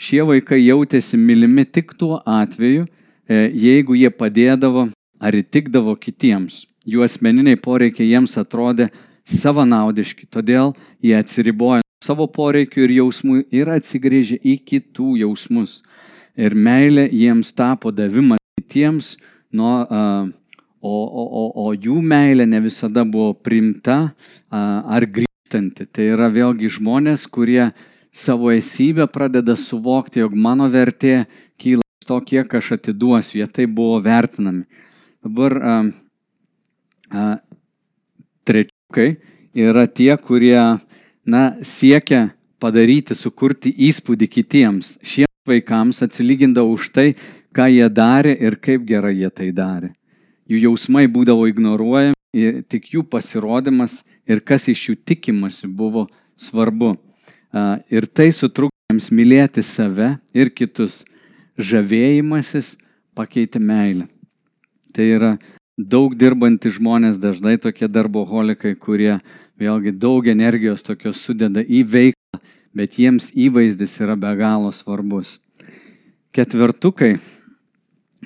Šie 0.03 0.23
vaikai 0.27 0.61
jautėsi 0.65 1.19
mylimi 1.19 1.65
tik 1.65 1.95
tuo 1.99 2.21
atveju, 2.27 2.87
e, 3.29 3.49
jeigu 3.55 3.95
jie 3.99 4.11
padėdavo 4.11 4.89
ar 5.23 5.39
įtikdavo 5.39 5.95
kitiems. 5.99 6.67
Jų 6.87 7.05
asmeniniai 7.07 7.59
poreikiai 7.63 8.09
jiems 8.11 8.35
atrodė 8.41 8.89
savanaudiški, 9.29 10.27
todėl 10.27 10.75
jie 11.03 11.15
atsiribojo 11.15 11.83
savo 12.03 12.27
poreikių 12.27 12.87
ir 12.89 12.97
jausmų 12.99 13.45
ir 13.55 13.71
atsigrėžė 13.71 14.41
į 14.43 14.57
kitų 14.67 15.15
jausmus. 15.23 15.83
Ir 16.35 16.57
meilė 16.57 17.07
jiems 17.13 17.53
tapo 17.55 17.93
davimas 17.95 18.41
kitiems, 18.59 19.15
nuo, 19.55 19.87
o, 20.83 20.95
o, 21.07 21.23
o, 21.25 21.45
o 21.65 21.73
jų 21.73 22.01
meilė 22.03 22.47
ne 22.51 22.61
visada 22.65 23.05
buvo 23.07 23.33
primta 23.39 24.13
ar 24.51 25.07
grįžtanti. 25.07 25.87
Tai 25.87 26.09
yra 26.17 26.29
vėlgi 26.33 26.73
žmonės, 26.77 27.29
kurie 27.31 27.71
savo 28.13 28.51
esybę 28.53 29.07
pradeda 29.13 29.57
suvokti, 29.57 30.21
jog 30.21 30.35
mano 30.35 30.67
vertė 30.69 31.25
kyla 31.63 31.87
iš 31.87 32.09
to, 32.11 32.19
kiek 32.27 32.59
aš 32.59 32.75
atiduosiu. 32.79 33.41
Jie 33.41 33.49
tai 33.49 33.69
buvo 33.71 34.01
vertinami. 34.03 34.67
Dabar 35.23 35.57
a, 35.63 35.77
a, 37.15 37.27
trečiukai 38.43 39.09
yra 39.55 39.87
tie, 39.87 40.17
kurie 40.19 40.59
na, 41.25 41.43
siekia 41.63 42.33
padaryti, 42.63 43.15
sukurti 43.15 43.71
įspūdį 43.89 44.29
kitiems. 44.29 44.97
Šiems 45.03 45.47
vaikams 45.49 46.03
atsilygindavo 46.05 46.75
už 46.75 46.91
tai, 46.95 47.09
ką 47.55 47.71
jie 47.71 47.89
darė 47.91 48.35
ir 48.35 48.59
kaip 48.63 48.87
gerai 48.89 49.17
jie 49.21 49.31
tai 49.31 49.53
darė. 49.55 49.95
Jų 50.53 50.59
jausmai 50.67 51.07
būdavo 51.09 51.47
ignoruojami, 51.49 52.19
tik 52.69 52.91
jų 52.93 53.07
pasirodymas 53.09 54.03
ir 54.29 54.43
kas 54.45 54.69
iš 54.69 54.91
jų 54.91 54.97
tikimasi 55.09 55.71
buvo 55.71 56.09
svarbu. 56.37 56.99
Ir 57.89 58.05
tai 58.13 58.29
sutrukdė 58.37 58.93
jiems 58.93 59.09
mylėti 59.17 59.65
save 59.65 60.19
ir 60.37 60.53
kitus. 60.53 61.03
Žavėjimasis 61.57 62.75
pakeitė 63.17 63.61
meilę. 63.61 64.07
Tai 64.93 65.05
yra 65.09 65.31
daug 65.77 66.15
dirbantys 66.17 66.79
žmonės, 66.79 67.21
dažnai 67.21 67.59
tokie 67.61 67.89
darboholikai, 67.89 68.75
kurie 68.77 69.19
vėlgi 69.61 69.93
daug 69.97 70.27
energijos 70.29 70.85
tokios 70.85 71.21
sudeda 71.21 71.61
į 71.65 71.85
veiklą, 71.89 72.41
bet 72.77 72.99
jiems 73.01 73.31
įvaizdis 73.33 73.99
yra 74.05 74.17
be 74.17 74.33
galo 74.37 74.73
svarbus. 74.73 75.39
Ketvirtukai, 76.33 77.17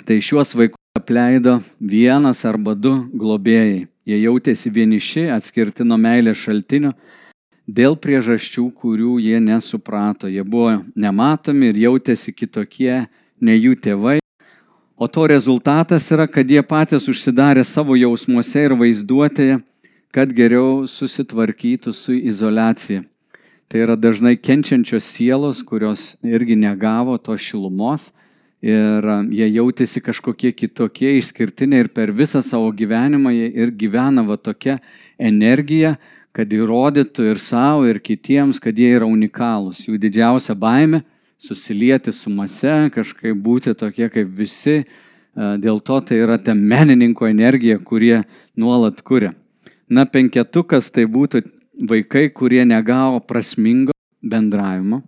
tai 0.07 0.19
šiuos 0.23 0.55
vaikus 0.59 0.76
apleido 0.97 1.59
vienas 1.81 2.45
arba 2.49 2.75
du 2.75 2.95
globėjai. 3.13 3.87
Jie 4.07 4.19
jautėsi 4.23 4.71
vieniši, 4.71 5.27
atskirti 5.35 5.85
nuo 5.85 5.99
meilės 6.01 6.39
šaltinio 6.43 6.93
dėl 7.67 7.97
priežasčių, 7.99 8.69
kurių 8.81 9.17
jie 9.21 9.41
nesuprato. 9.43 10.31
Jie 10.31 10.45
buvo 10.47 10.79
nematomi 10.95 11.73
ir 11.73 11.83
jautėsi 11.89 12.33
kitokie 12.33 13.09
nei 13.43 13.59
jų 13.59 13.75
tėvai 13.83 14.21
O 14.99 15.09
to 15.09 15.27
rezultatas 15.27 16.09
yra, 16.09 16.25
kad 16.25 16.49
jie 16.49 16.63
patys 16.65 17.05
užsidarė 17.13 17.61
savo 17.69 17.93
jausmuose 18.01 18.63
ir 18.65 18.73
vaizduotėje, 18.81 19.59
kad 20.09 20.31
geriau 20.33 20.87
susitvarkytų 20.89 21.93
su 21.93 22.17
izolacija. 22.17 23.03
Tai 23.69 23.83
yra 23.85 23.97
dažnai 24.01 24.39
kenčiančios 24.41 25.05
sielos, 25.05 25.61
kurios 25.61 26.15
irgi 26.25 26.57
negavo 26.57 27.19
to 27.21 27.37
šilumos 27.37 28.09
ir 28.67 29.07
jie 29.31 29.47
jautėsi 29.55 30.03
kažkokie 30.03 30.51
kitokie, 30.57 31.15
išskirtiniai 31.21 31.85
ir 31.85 31.91
per 31.95 32.11
visą 32.11 32.43
savo 32.43 32.73
gyvenimą 32.75 33.33
jie 33.35 33.49
ir 33.63 33.73
gyvena 33.79 34.25
va 34.27 34.37
tokia 34.37 34.81
energija, 35.19 35.97
kad 36.37 36.51
įrodytų 36.53 37.31
ir 37.31 37.41
savo, 37.41 37.87
ir 37.89 38.03
kitiems, 38.03 38.61
kad 38.61 38.77
jie 38.77 38.91
yra 38.99 39.09
unikalūs. 39.09 39.87
Jų 39.87 39.97
didžiausia 40.03 40.57
baime 40.59 41.05
susilieti 41.39 42.13
su 42.13 42.33
mase, 42.33 42.91
kažkaip 42.93 43.37
būti 43.41 43.77
tokie 43.79 44.11
kaip 44.13 44.29
visi. 44.37 44.83
Dėl 45.37 45.83
to 45.85 45.99
tai 46.01 46.23
yra 46.25 46.39
ta 46.41 46.55
menininko 46.57 47.29
energija, 47.29 47.77
kurie 47.79 48.23
nuolat 48.57 49.03
kuria. 49.05 49.35
Na, 49.89 50.07
penketukas 50.09 50.89
tai 50.91 51.05
būtų 51.05 51.45
vaikai, 51.89 52.31
kurie 52.33 52.65
negavo 52.65 53.21
prasmingo 53.21 53.93
bendravimo, 54.25 55.03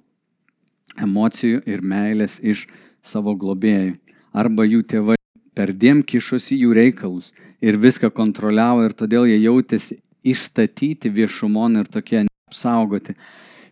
emocijų 1.02 1.62
ir 1.66 1.82
meilės 1.82 2.38
iš 2.42 2.66
savo 3.02 3.34
globėjų. 3.38 3.96
Arba 4.32 4.66
jų 4.68 4.82
tėvai 4.84 5.16
perdėm 5.56 6.02
kišosi 6.06 6.58
jų 6.62 6.74
reikalus 6.76 7.32
ir 7.64 7.78
viską 7.80 8.10
kontroliavo 8.14 8.84
ir 8.86 8.94
todėl 8.94 9.26
jie 9.26 9.38
jautėsi 9.42 9.98
išstatyti 10.26 11.10
viešumon 11.10 11.80
ir 11.80 11.90
tokie 11.90 12.24
neapsaugoti. 12.26 13.16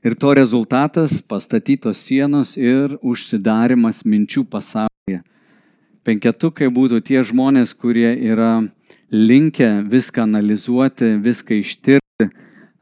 Ir 0.06 0.14
to 0.14 0.34
rezultatas- 0.34 1.20
pastatytos 1.30 1.98
sienos 1.98 2.56
ir 2.56 2.98
užsidarimas 3.02 4.04
minčių 4.04 4.44
pasaulyje. 4.46 5.22
Penketukai 6.04 6.68
būtų 6.70 7.02
tie 7.02 7.20
žmonės, 7.26 7.74
kurie 7.74 8.14
yra 8.14 8.68
linkę 9.10 9.82
viską 9.90 10.22
analizuoti, 10.22 11.18
viską 11.18 11.58
ištirti. 11.62 12.05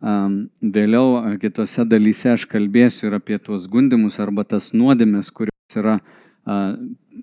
Vėliau 0.05 1.38
kitose 1.40 1.87
dalyse 1.88 2.35
aš 2.35 2.45
kalbėsiu 2.51 3.09
ir 3.09 3.17
apie 3.17 3.38
tuos 3.40 3.64
gundimus 3.73 4.19
arba 4.21 4.45
tas 4.45 4.73
nuodėmės, 4.77 5.31
kurios 5.33 5.79
yra 5.81 5.99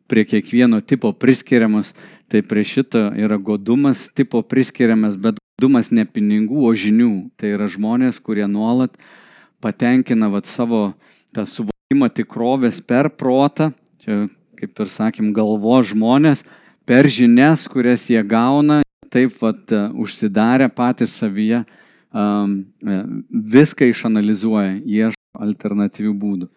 prie 0.09 0.23
kiekvieno 0.25 0.81
tipo 0.81 1.11
priskiriamas. 1.13 1.93
Tai 2.31 2.41
prie 2.47 2.63
šito 2.65 3.09
yra 3.19 3.37
godumas 3.37 4.07
tipo 4.15 4.41
priskiriamas, 4.41 5.17
bet 5.19 5.37
godumas 5.59 5.91
ne 5.91 6.07
pinigų, 6.07 6.63
o 6.65 6.71
žinių. 6.73 7.11
Tai 7.37 7.53
yra 7.57 7.67
žmonės, 7.69 8.21
kurie 8.23 8.47
nuolat 8.49 8.95
patenkina 9.61 10.31
vat, 10.31 10.49
savo 10.49 10.93
tą 11.35 11.45
suvokimą 11.45 12.09
tikrovės 12.09 12.81
per 12.81 13.11
protą, 13.13 13.69
čia 14.01 14.25
kaip 14.57 14.79
ir 14.81 14.89
sakėm, 14.89 15.29
galvo 15.35 15.77
žmonės, 15.85 16.41
per 16.85 17.05
žinias, 17.09 17.67
kurias 17.69 18.07
jie 18.09 18.21
gauna, 18.25 18.81
taip 19.13 19.37
vat, 19.41 19.69
užsidarę 19.93 20.71
patys 20.73 21.13
savyje, 21.19 21.63
viską 22.11 23.87
išanalizuoja, 23.91 24.79
ieško 24.83 25.43
alternatyvių 25.47 26.13
būdų. 26.23 26.49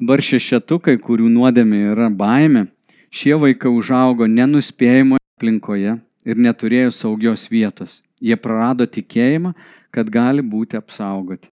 Dabar 0.00 0.22
šešetukai, 0.24 0.96
kurių 1.02 1.30
nuodėmė 1.30 1.82
yra 1.92 2.08
baime, 2.10 2.68
šie 3.10 3.34
vaikai 3.38 3.70
užaugo 3.70 4.26
nenuspėjimo 4.30 5.18
aplinkoje 5.36 5.98
ir 6.24 6.44
neturėjo 6.48 6.92
saugios 6.94 7.48
vietos. 7.50 8.00
Jie 8.22 8.38
prarado 8.38 8.86
tikėjimą, 8.86 9.56
kad 9.90 10.10
gali 10.10 10.42
būti 10.42 10.78
apsaugoti 10.78 11.52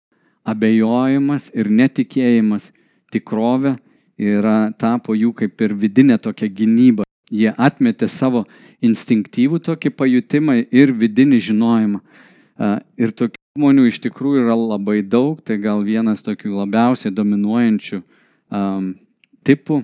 abejojimas 0.44 1.48
ir 1.56 1.70
netikėjimas 1.72 2.70
tikrovė 3.12 3.78
yra 4.20 4.70
tapo 4.78 5.16
jų 5.16 5.32
kaip 5.40 5.64
ir 5.64 5.74
vidinė 5.80 6.20
tokia 6.20 6.48
gynyba. 6.48 7.08
Jie 7.32 7.50
atmetė 7.56 8.06
savo 8.12 8.44
instinktyvų 8.84 9.58
tokį 9.64 9.90
pajutimą 9.96 10.58
ir 10.70 10.92
vidinį 10.92 11.40
žinojimą. 11.48 12.00
Ir 12.58 13.10
tokių 13.18 13.40
žmonių 13.58 13.88
iš 13.90 13.98
tikrųjų 14.04 14.44
yra 14.44 14.54
labai 14.58 15.00
daug, 15.02 15.40
tai 15.42 15.56
gal 15.62 15.82
vienas 15.86 16.22
tokių 16.22 16.52
labiausiai 16.54 17.14
dominuojančių 17.14 17.98
um, 17.98 18.92
tipų, 19.46 19.80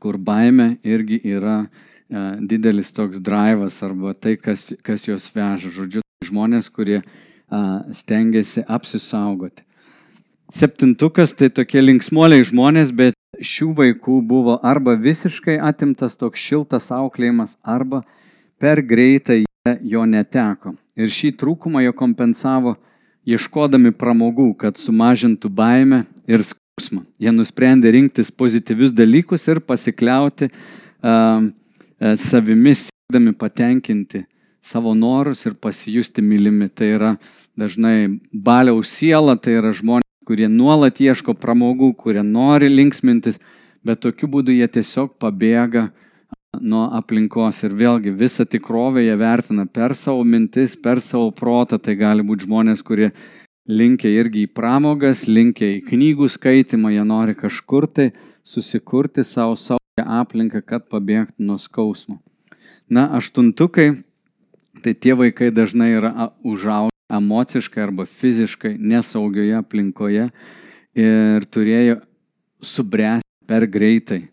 kur 0.00 0.16
baime 0.16 0.76
irgi 0.84 1.20
yra 1.24 1.58
uh, 1.66 2.36
didelis 2.40 2.92
toks 2.96 3.20
drivas 3.20 3.82
arba 3.84 4.14
tai, 4.16 4.38
kas, 4.40 4.70
kas 4.84 5.04
juos 5.08 5.28
veža. 5.32 5.72
Žodžiu, 5.72 6.04
žmonės, 6.24 6.70
kurie 6.72 7.02
uh, 7.02 7.84
stengiasi 7.92 8.64
apsisaugoti. 8.64 9.66
Septintukas 10.52 11.34
tai 11.36 11.50
tokie 11.50 11.82
linksmoliai 11.82 12.44
žmonės, 12.46 12.92
bet 12.94 13.16
šių 13.42 13.72
vaikų 13.76 14.20
buvo 14.24 14.56
arba 14.64 14.94
visiškai 14.96 15.58
atimtas 15.60 16.16
toks 16.16 16.40
šiltas 16.40 16.88
auklėjimas, 16.94 17.58
arba 17.64 18.04
per 18.60 18.80
greitai 18.80 19.42
jie 19.44 19.78
jo 19.92 20.04
neteko. 20.08 20.76
Ir 20.96 21.12
šį 21.12 21.34
trūkumą 21.40 21.82
jie 21.84 21.92
kompensavo 21.96 22.76
ieškodami 23.28 23.92
pramogų, 23.92 24.52
kad 24.56 24.78
sumažintų 24.80 25.50
baimę 25.52 26.04
ir 26.30 26.44
skausmą. 26.46 27.02
Jie 27.20 27.32
nusprendė 27.34 27.92
rinktis 27.92 28.30
pozityvius 28.30 28.94
dalykus 28.96 29.44
ir 29.50 29.60
pasikliauti 29.60 30.48
uh, 30.48 31.48
savimi, 32.16 32.72
siekdami 32.78 33.34
patenkinti 33.36 34.24
savo 34.66 34.94
norus 34.94 35.44
ir 35.46 35.54
pasijusti 35.54 36.22
mylimi. 36.22 36.68
Tai 36.68 36.88
yra 36.94 37.12
dažnai 37.58 38.18
baliaus 38.32 38.94
siela, 38.96 39.36
tai 39.36 39.58
yra 39.60 39.74
žmonės, 39.76 40.06
kurie 40.26 40.48
nuolat 40.50 41.00
ieško 41.02 41.36
pramogų, 41.38 41.92
kurie 41.98 42.24
nori 42.24 42.70
linksmintis, 42.72 43.38
bet 43.86 44.02
tokiu 44.02 44.30
būdu 44.32 44.54
jie 44.54 44.66
tiesiog 44.66 45.14
pabėga 45.22 45.90
nuo 46.60 46.86
aplinkos 46.96 47.62
ir 47.66 47.74
vėlgi 47.76 48.14
visą 48.16 48.46
tikrovę 48.48 49.04
jie 49.04 49.16
vertina 49.18 49.66
per 49.66 49.94
savo 49.94 50.24
mintis, 50.24 50.76
per 50.76 51.00
savo 51.04 51.30
protą. 51.30 51.78
Tai 51.78 51.96
gali 51.98 52.24
būti 52.26 52.46
žmonės, 52.46 52.84
kurie 52.86 53.10
linkia 53.66 54.12
irgi 54.12 54.46
į 54.46 54.52
pramogas, 54.54 55.26
linkia 55.28 55.68
į 55.76 55.84
knygų 55.90 56.30
skaitimą, 56.30 56.94
jie 56.94 57.04
nori 57.06 57.36
kažkur 57.38 57.88
tai 57.90 58.10
susikurti 58.46 59.24
savo, 59.26 59.56
savo 59.58 59.82
aplinką, 59.96 60.62
kad 60.62 60.86
pabėgtų 60.92 61.46
nuo 61.48 61.58
skausmo. 61.58 62.20
Na, 62.88 63.08
aštuntukai, 63.18 64.04
tai 64.84 64.94
tie 64.94 65.16
vaikai 65.18 65.50
dažnai 65.50 65.90
yra 65.96 66.30
užaugę 66.46 66.94
emociškai 67.10 67.82
arba 67.82 68.06
fiziškai 68.06 68.76
nesaugioje 68.78 69.54
aplinkoje 69.58 70.28
ir 70.96 71.46
turėjo 71.50 72.00
subręsti 72.62 73.46
per 73.46 73.66
greitai. 73.70 74.26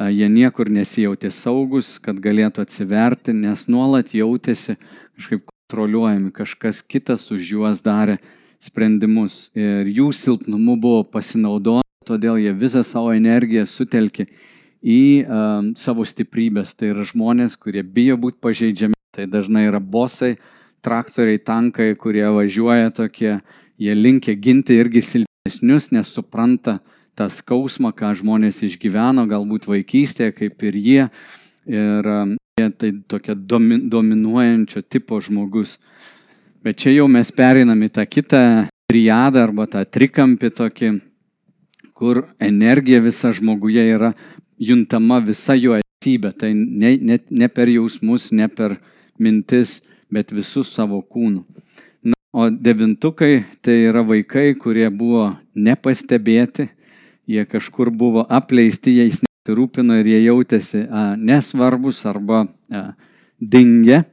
Jie 0.00 0.28
niekur 0.32 0.70
nesijautė 0.72 1.30
saugus, 1.30 1.98
kad 2.02 2.16
galėtų 2.22 2.64
atsiverti, 2.64 3.34
nes 3.36 3.66
nuolat 3.70 4.14
jautėsi 4.16 4.78
kažkaip 5.18 5.44
kontroliuojami, 5.46 6.32
kažkas 6.34 6.80
kitas 6.82 7.28
už 7.30 7.50
juos 7.54 7.82
darė 7.84 8.16
sprendimus 8.62 9.50
ir 9.58 9.90
jų 9.90 10.08
silpnumu 10.16 10.78
buvo 10.80 11.02
pasinaudota, 11.04 11.84
todėl 12.06 12.40
jie 12.40 12.54
visą 12.56 12.82
savo 12.86 13.12
energiją 13.14 13.66
sutelkė 13.68 14.26
į 14.82 15.02
um, 15.22 15.70
savo 15.78 16.06
stiprybės. 16.08 16.74
Tai 16.74 16.90
yra 16.94 17.06
žmonės, 17.06 17.58
kurie 17.60 17.84
bijo 17.84 18.18
būti 18.18 18.40
pažeidžiami, 18.42 18.98
tai 19.14 19.28
dažnai 19.30 19.68
yra 19.68 19.78
bosai, 19.78 20.34
traktoriai, 20.82 21.38
tankai, 21.38 21.92
kurie 21.98 22.26
važiuoja 22.26 22.90
tokie, 22.96 23.36
jie 23.78 23.94
linkia 23.94 24.34
ginti 24.34 24.80
irgi 24.82 25.04
silpnesnius, 25.04 25.92
nes 25.94 26.10
supranta, 26.10 26.80
tą 27.18 27.28
skausmą, 27.30 27.92
ką 27.96 28.14
žmonės 28.20 28.62
išgyveno, 28.66 29.26
galbūt 29.30 29.68
vaikystėje, 29.68 30.32
kaip 30.36 30.64
ir 30.68 30.78
jie. 30.78 31.02
Ir 31.68 32.08
um, 32.08 32.36
jie 32.58 32.68
tai 32.78 32.90
tokia 33.08 33.36
dominuojančio 33.36 34.82
tipo 34.82 35.20
žmogus. 35.20 35.78
Bet 36.62 36.78
čia 36.82 36.94
jau 36.96 37.08
mes 37.10 37.30
pereinam 37.34 37.80
į 37.82 37.90
tą 37.96 38.06
kitą 38.06 38.42
triadą 38.90 39.46
arba 39.46 39.66
tą 39.70 39.82
trikampį 39.84 40.50
tokį, 40.58 40.90
kur 41.96 42.26
energija 42.42 43.00
visa 43.02 43.32
žmoguje 43.34 43.84
yra 43.94 44.12
juntama 44.60 45.20
visa 45.24 45.56
jo 45.58 45.78
esybė. 45.78 46.32
Tai 46.38 46.52
ne, 46.54 46.96
ne, 46.98 47.18
ne 47.30 47.48
per 47.48 47.70
jausmus, 47.72 48.30
ne 48.32 48.48
per 48.48 48.76
mintis, 49.18 49.80
bet 50.12 50.34
visų 50.34 50.64
savo 50.66 51.00
kūnų. 51.02 51.42
Na, 52.04 52.18
o 52.34 52.50
devintukai 52.50 53.44
tai 53.64 53.78
yra 53.88 54.04
vaikai, 54.06 54.52
kurie 54.58 54.88
buvo 54.90 55.30
nepastebėti, 55.54 56.68
jie 57.26 57.44
kažkur 57.46 57.90
buvo 57.90 58.24
apleisti, 58.28 58.96
jais 58.98 59.22
nesirūpino 59.22 59.98
ir 60.00 60.10
jie 60.10 60.20
jautėsi 60.26 60.86
a, 60.88 61.12
nesvarbus 61.16 62.04
arba 62.06 62.46
a, 62.70 62.92
dingę. 63.40 64.04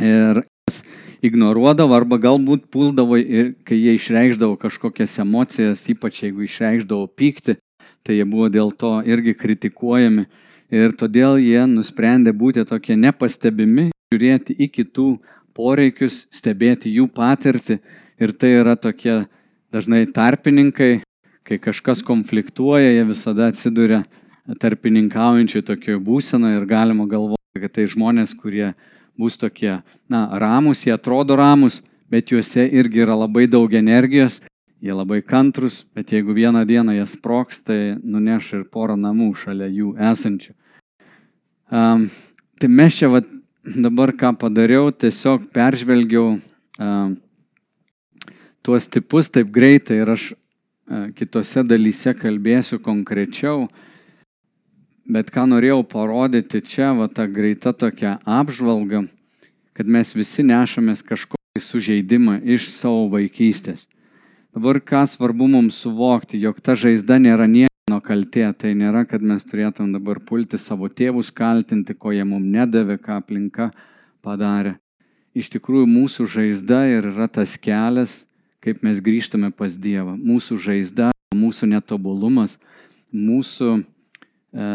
Ir 0.00 0.44
jas 0.66 0.82
ignoruodavo 1.22 1.94
arba 1.94 2.18
galbūt 2.18 2.66
puldavo, 2.72 3.16
ir, 3.16 3.52
kai 3.64 3.78
jie 3.78 3.96
išreikždavo 3.98 4.56
kažkokias 4.60 5.18
emocijas, 5.22 5.84
ypač 5.92 6.24
jeigu 6.24 6.46
išreikždavo 6.46 7.06
pyktį, 7.18 7.58
tai 8.02 8.18
jie 8.18 8.26
buvo 8.26 8.48
dėl 8.52 8.72
to 8.74 8.96
irgi 9.06 9.36
kritikuojami. 9.38 10.26
Ir 10.72 10.96
todėl 10.96 11.36
jie 11.36 11.62
nusprendė 11.68 12.32
būti 12.32 12.64
tokie 12.64 12.96
nepastebimi, 12.96 13.90
žiūrėti 14.12 14.56
į 14.56 14.70
kitų 14.72 15.08
poreikius, 15.52 16.26
stebėti 16.32 16.92
jų 16.96 17.10
patirtį. 17.12 17.78
Ir 18.22 18.32
tai 18.32 18.54
yra 18.62 18.74
tokie 18.80 19.26
dažnai 19.72 20.06
tarpininkai, 20.08 21.02
kai 21.46 21.58
kažkas 21.58 22.02
konfliktuoja, 22.06 22.92
jie 22.92 23.04
visada 23.08 23.48
atsiduria 23.50 24.02
tarpininkaujančiai 24.62 25.64
tokioje 25.66 26.00
būsenoje 26.02 26.60
ir 26.60 26.66
galima 26.70 27.06
galvoti, 27.10 27.60
kad 27.62 27.74
tai 27.76 27.86
žmonės, 27.90 28.34
kurie 28.38 28.72
bus 29.18 29.38
tokie, 29.38 29.80
na, 30.10 30.22
ramus, 30.40 30.84
jie 30.86 30.94
atrodo 30.94 31.36
ramus, 31.38 31.80
bet 32.10 32.32
juose 32.32 32.64
irgi 32.68 33.04
yra 33.04 33.16
labai 33.16 33.46
daug 33.50 33.72
energijos, 33.74 34.40
jie 34.82 34.94
labai 34.94 35.20
kantrus, 35.22 35.82
bet 35.94 36.12
jeigu 36.12 36.34
vieną 36.34 36.64
dieną 36.66 36.96
jie 36.96 37.06
sproks, 37.06 37.62
tai 37.62 37.94
nuneš 38.02 38.52
ir 38.58 38.64
porą 38.72 38.96
namų 38.98 39.30
šalia 39.38 39.70
jų 39.70 39.94
esančių. 40.10 40.54
Um, 41.72 42.08
tai 42.60 42.68
mes 42.68 42.98
čia 42.98 43.08
vat, 43.12 43.28
dabar 43.62 44.12
ką 44.18 44.34
padariau, 44.40 44.90
tiesiog 44.90 45.46
peržvelgiau 45.54 46.34
um, 46.82 47.14
tuos 48.62 48.90
tipus 48.90 49.30
taip 49.32 49.52
greitai 49.54 50.02
ir 50.02 50.12
aš 50.12 50.32
kitose 51.16 51.62
dalyse 51.64 52.14
kalbėsiu 52.18 52.78
konkrečiau, 52.82 53.68
bet 55.06 55.30
ką 55.30 55.46
norėjau 55.50 55.82
parodyti 55.86 56.62
čia, 56.64 56.92
va 56.96 57.08
ta 57.08 57.26
greita 57.26 57.72
tokia 57.72 58.18
apžvalga, 58.26 59.04
kad 59.72 59.86
mes 59.86 60.12
visi 60.14 60.44
nešamės 60.46 61.04
kažkokį 61.06 61.62
sužeidimą 61.62 62.40
iš 62.44 62.68
savo 62.74 63.08
vaikystės. 63.12 63.86
Dabar 64.52 64.82
ką 64.84 65.06
svarbu 65.08 65.48
mums 65.48 65.78
suvokti, 65.80 66.40
jog 66.42 66.60
ta 66.60 66.74
žaizda 66.76 67.16
nėra 67.22 67.46
nieko 67.48 68.00
kaltė, 68.04 68.50
tai 68.52 68.74
nėra, 68.76 69.06
kad 69.08 69.22
mes 69.24 69.44
turėtum 69.48 69.94
dabar 69.94 70.20
pulti 70.20 70.58
savo 70.60 70.90
tėvus 70.92 71.32
kaltinti, 71.32 71.94
ko 71.94 72.12
jie 72.12 72.24
mums 72.24 72.52
nedavė, 72.52 72.98
ką 73.00 73.22
aplinka 73.22 73.70
padarė. 74.20 74.76
Iš 75.32 75.48
tikrųjų, 75.54 75.86
mūsų 75.88 76.26
žaizda 76.28 76.82
ir 76.92 77.08
yra 77.08 77.30
tas 77.32 77.56
kelias, 77.56 78.26
kaip 78.62 78.82
mes 78.86 79.00
grįžtame 79.02 79.50
pas 79.54 79.74
Dievą. 79.74 80.14
Mūsų 80.16 80.58
žaizda, 80.62 81.10
mūsų 81.34 81.68
netobulumas, 81.72 82.56
mūsų 83.12 83.82
e, 83.82 84.68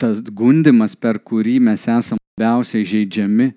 tas 0.00 0.20
gundimas, 0.20 0.96
per 0.96 1.20
kurį 1.20 1.58
mes 1.68 1.86
esame 1.88 2.22
labiausiai 2.36 2.86
žaidžiami, 2.88 3.52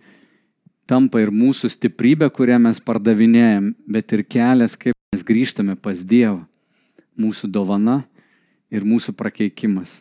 tampa 0.89 1.21
ir 1.23 1.31
mūsų 1.31 1.69
stiprybė, 1.71 2.29
kurią 2.33 2.59
mes 2.63 2.79
pardavinėjom, 2.83 3.73
bet 3.87 4.15
ir 4.15 4.25
kelias, 4.25 4.77
kaip 4.79 4.97
mes 5.13 5.25
grįžtame 5.25 5.75
pas 5.79 6.01
Dievą. 6.01 6.41
Mūsų 7.19 7.49
dovana 7.51 8.01
ir 8.71 8.85
mūsų 8.87 9.13
prakeikimas. 9.19 9.99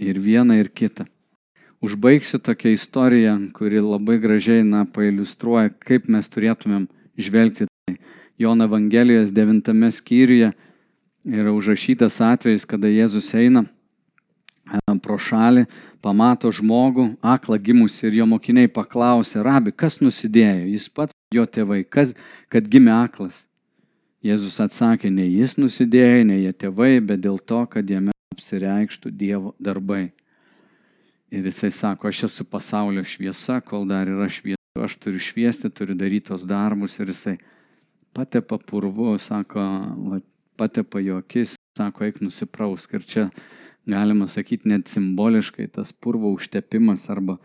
Ir 0.00 0.18
viena, 0.18 0.56
ir 0.58 0.70
kita. 0.72 1.06
Užbaigsiu 1.80 2.40
tokią 2.42 2.74
istoriją, 2.74 3.34
kuri 3.56 3.80
labai 3.80 4.18
gražiai, 4.20 4.64
na, 4.66 4.82
pailustruoja, 4.84 5.70
kaip 5.80 6.10
mes 6.12 6.28
turėtumėm 6.28 6.88
žvelgti 7.16 7.68
tai. 7.68 7.94
Jono 8.40 8.64
Evangelijos 8.64 9.32
devintame 9.32 9.90
skyriuje 9.90 10.52
yra 11.24 11.52
užrašytas 11.52 12.14
atvejis, 12.24 12.64
kada 12.64 12.88
Jėzus 12.88 13.26
eina 13.36 13.66
pro 15.04 15.18
šalį, 15.20 15.66
pamato 16.00 16.48
žmogų, 16.48 17.04
aklą 17.20 17.58
gimusi 17.60 18.06
ir 18.08 18.16
jo 18.22 18.26
mokiniai 18.30 18.70
paklausė, 18.72 19.42
rabi, 19.44 19.74
kas 19.76 20.00
nusidėjo, 20.00 20.70
jis 20.72 20.88
pats, 20.88 21.16
jo 21.36 21.44
tėvai, 21.44 21.82
kas, 21.84 22.14
kad 22.48 22.64
gimė 22.64 22.94
aklas. 23.02 23.44
Jėzus 24.24 24.56
atsakė, 24.64 25.12
ne 25.12 25.28
jis 25.28 25.58
nusidėjo, 25.60 26.24
ne 26.32 26.40
jie 26.40 26.56
tėvai, 26.64 26.94
bet 27.04 27.20
dėl 27.20 27.36
to, 27.44 27.60
kad 27.68 27.84
jame 27.92 28.16
apsireikštų 28.32 29.12
Dievo 29.20 29.52
darbai. 29.60 30.14
Ir 31.28 31.44
jisai 31.44 31.74
sako, 31.76 32.08
aš 32.08 32.24
esu 32.32 32.48
pasaulio 32.48 33.04
šviesa, 33.04 33.60
kol 33.60 33.84
dar 33.84 34.08
yra 34.08 34.32
šviesa, 34.32 34.80
aš 34.80 34.96
turiu 34.96 35.20
šviesti, 35.20 35.68
turiu 35.68 35.92
daryti 35.92 36.32
tos 36.32 36.48
darbus 36.48 36.96
ir 37.04 37.12
jisai 37.12 37.36
patepa 38.12 38.58
purvu, 38.58 39.18
sako, 39.18 39.62
va, 40.10 40.20
patepa 40.60 41.00
jo 41.00 41.20
akis, 41.20 41.56
sako, 41.78 42.04
eik 42.08 42.20
nusiprausk. 42.24 42.94
Ir 42.98 43.06
čia 43.06 43.26
galima 43.88 44.28
sakyti 44.28 44.70
net 44.70 44.90
simboliškai 44.90 45.70
tas 45.74 45.92
purvo 45.92 46.32
užtepimas 46.36 47.08
arba 47.12 47.38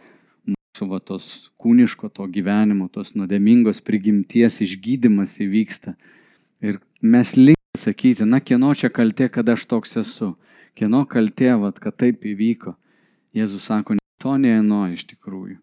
mūsų 0.45 0.89
va, 0.91 0.99
tos 0.99 1.49
kūniško 1.61 2.11
to 2.13 2.27
gyvenimo, 2.31 2.89
tos 2.91 3.15
nuodėmingos 3.15 3.81
prigimties 3.85 4.61
išgydymas 4.65 5.39
įvyksta. 5.45 5.95
Ir 6.65 6.79
mes 7.01 7.35
linkę 7.37 7.79
sakyti, 7.79 8.25
na, 8.27 8.41
kieno 8.41 8.73
čia 8.75 8.89
kaltė, 8.89 9.29
kad 9.29 9.49
aš 9.49 9.67
toks 9.69 9.97
esu, 10.01 10.33
kieno 10.75 11.05
kaltė, 11.09 11.53
va, 11.59 11.71
kad 11.71 11.97
taip 12.01 12.25
įvyko. 12.25 12.75
Jėzus 13.35 13.67
sako, 13.67 13.97
to 14.21 14.37
neėno 14.39 14.85
iš 14.93 15.03
tikrųjų. 15.11 15.59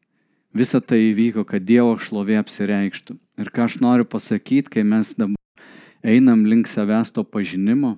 Visa 0.53 0.83
tai 0.85 0.99
įvyko, 1.09 1.47
kad 1.49 1.65
Dievo 1.65 1.95
šlovė 1.97 2.37
apsireikštų. 2.43 3.17
Ir 3.43 3.51
ką 3.51 3.67
aš 3.67 3.81
noriu 3.83 4.07
pasakyti, 4.07 4.71
kai 4.71 4.85
mes 4.87 5.17
dabar 5.19 5.67
einam 6.07 6.45
link 6.47 6.71
savęs 6.71 7.11
to 7.11 7.25
pažinimo 7.27 7.97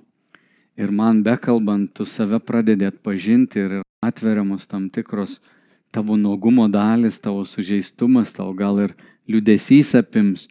ir 0.77 0.91
man 0.91 1.21
bekalbant, 1.23 1.93
tu 1.93 2.05
save 2.05 2.39
pradedi 2.39 2.87
atpažinti 2.89 3.59
ir 3.59 3.75
atveriamos 4.03 4.65
tam 4.67 4.89
tikros 4.89 5.39
tavo 5.91 6.17
nuogumo 6.17 6.67
dalis, 6.67 7.19
tavo 7.19 7.45
sužeistumas, 7.45 8.33
tau 8.33 8.53
gal 8.53 8.81
ir 8.83 8.95
liudesys 9.29 9.95
apims. 9.95 10.49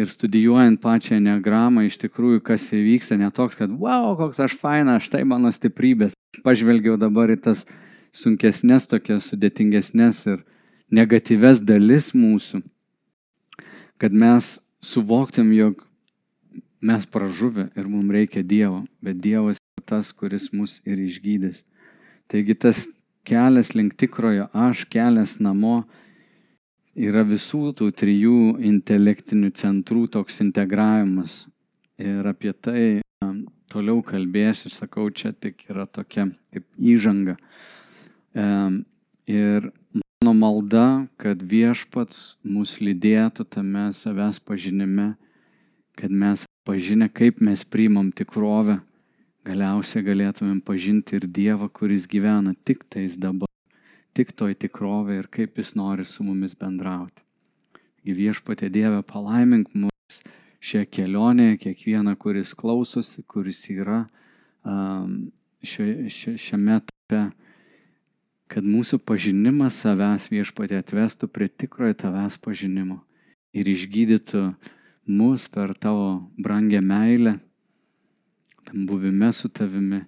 Ir 0.00 0.08
studijuojant 0.08 0.80
pačią 0.80 1.18
negramą, 1.20 1.84
iš 1.84 1.98
tikrųjų, 2.00 2.40
kas 2.40 2.70
įvyksta, 2.72 3.18
ne 3.20 3.28
toks, 3.30 3.58
kad, 3.60 3.68
wow, 3.68 4.14
koks 4.16 4.40
aš 4.40 4.56
faina, 4.56 4.96
štai 4.96 5.20
mano 5.28 5.52
stiprybės. 5.52 6.16
Pažvelgiau 6.40 6.96
dabar 6.96 7.28
į 7.28 7.36
tas 7.44 7.66
sunkesnės, 8.16 8.88
tokias 8.88 9.28
sudėtingesnės 9.28 10.22
ir 10.32 10.40
negatyves 10.88 11.60
dalis 11.60 12.14
mūsų, 12.16 12.62
kad 13.98 14.12
mes 14.12 14.58
suvoktum, 14.82 15.52
jog 15.52 15.82
mes 16.82 17.06
pražuvę 17.06 17.68
ir 17.76 17.88
mums 17.88 18.12
reikia 18.12 18.42
Dievo, 18.42 18.82
bet 19.00 19.20
Dievas 19.22 19.60
yra 19.60 19.84
tas, 19.86 20.12
kuris 20.12 20.50
mus 20.52 20.80
ir 20.84 20.98
išgydys. 20.98 21.62
Taigi 22.26 22.54
tas 22.54 22.88
kelias 23.24 23.74
link 23.74 23.94
tikrojo 23.98 24.48
aš, 24.52 24.84
kelias 24.90 25.38
namo 25.40 25.82
yra 26.94 27.22
visų 27.24 27.72
tų 27.78 27.90
trijų 27.96 28.38
intelektinių 28.72 29.52
centrų 29.56 30.08
toks 30.12 30.42
integravimas. 30.44 31.46
Ir 32.02 32.26
apie 32.26 32.52
tai 32.52 32.84
toliau 33.72 34.02
kalbėsiu, 34.04 34.72
sakau, 34.72 35.08
čia 35.10 35.32
tik 35.32 35.62
yra 35.70 35.86
tokia 35.86 36.28
kaip 36.52 36.66
įžanga. 36.76 37.36
E, 38.34 38.46
ir 39.30 39.70
mano 40.22 40.38
malda, 40.38 41.06
kad 41.18 41.40
viešpats 41.42 42.36
mus 42.46 42.76
lydėtų 42.78 43.42
tame 43.50 43.88
savęs 43.90 44.36
pažinime, 44.46 45.16
kad 45.98 46.14
mes 46.14 46.44
pažinę, 46.62 47.08
kaip 47.10 47.40
mes 47.42 47.64
priimam 47.66 48.12
tikrovę, 48.14 48.76
galiausiai 49.42 50.04
galėtumėm 50.06 50.60
pažinti 50.62 51.18
ir 51.18 51.26
Dievą, 51.26 51.66
kuris 51.74 52.06
gyvena 52.06 52.54
tik 52.62 52.86
tais 52.86 53.18
dabar, 53.18 53.50
tik 54.14 54.30
toj 54.38 54.54
tikrovė 54.62 55.18
ir 55.24 55.26
kaip 55.26 55.58
jis 55.58 55.74
nori 55.74 56.06
su 56.06 56.22
mumis 56.22 56.54
bendrauti. 56.54 57.18
Į 58.06 58.14
viešpatė 58.20 58.70
Dievę 58.70 59.02
palaimink 59.02 59.74
mus 59.74 60.22
šią 60.62 60.86
kelionę, 60.86 61.56
kiekvieną, 61.58 62.14
kuris 62.14 62.54
klausosi, 62.54 63.26
kuris 63.26 63.66
yra 63.74 64.04
šia, 64.62 65.90
šia, 66.06 66.38
šiame 66.38 66.78
etape, 66.78 67.26
kad 68.52 68.66
mūsų 68.68 68.98
pažinimas 69.08 69.78
savęs 69.80 70.28
viešpatė 70.28 70.82
atvestų 70.82 71.28
prie 71.32 71.48
tikrojo 71.48 71.96
tavęs 72.04 72.36
pažinimo 72.44 72.98
ir 73.56 73.68
išgydytų 73.72 74.42
mus 75.08 75.46
per 75.52 75.72
tavo 75.72 76.28
brangę 76.36 76.82
meilę, 76.84 77.38
tam 78.68 78.84
buvime 78.86 79.30
su 79.32 79.48
tavimi, 79.48 80.02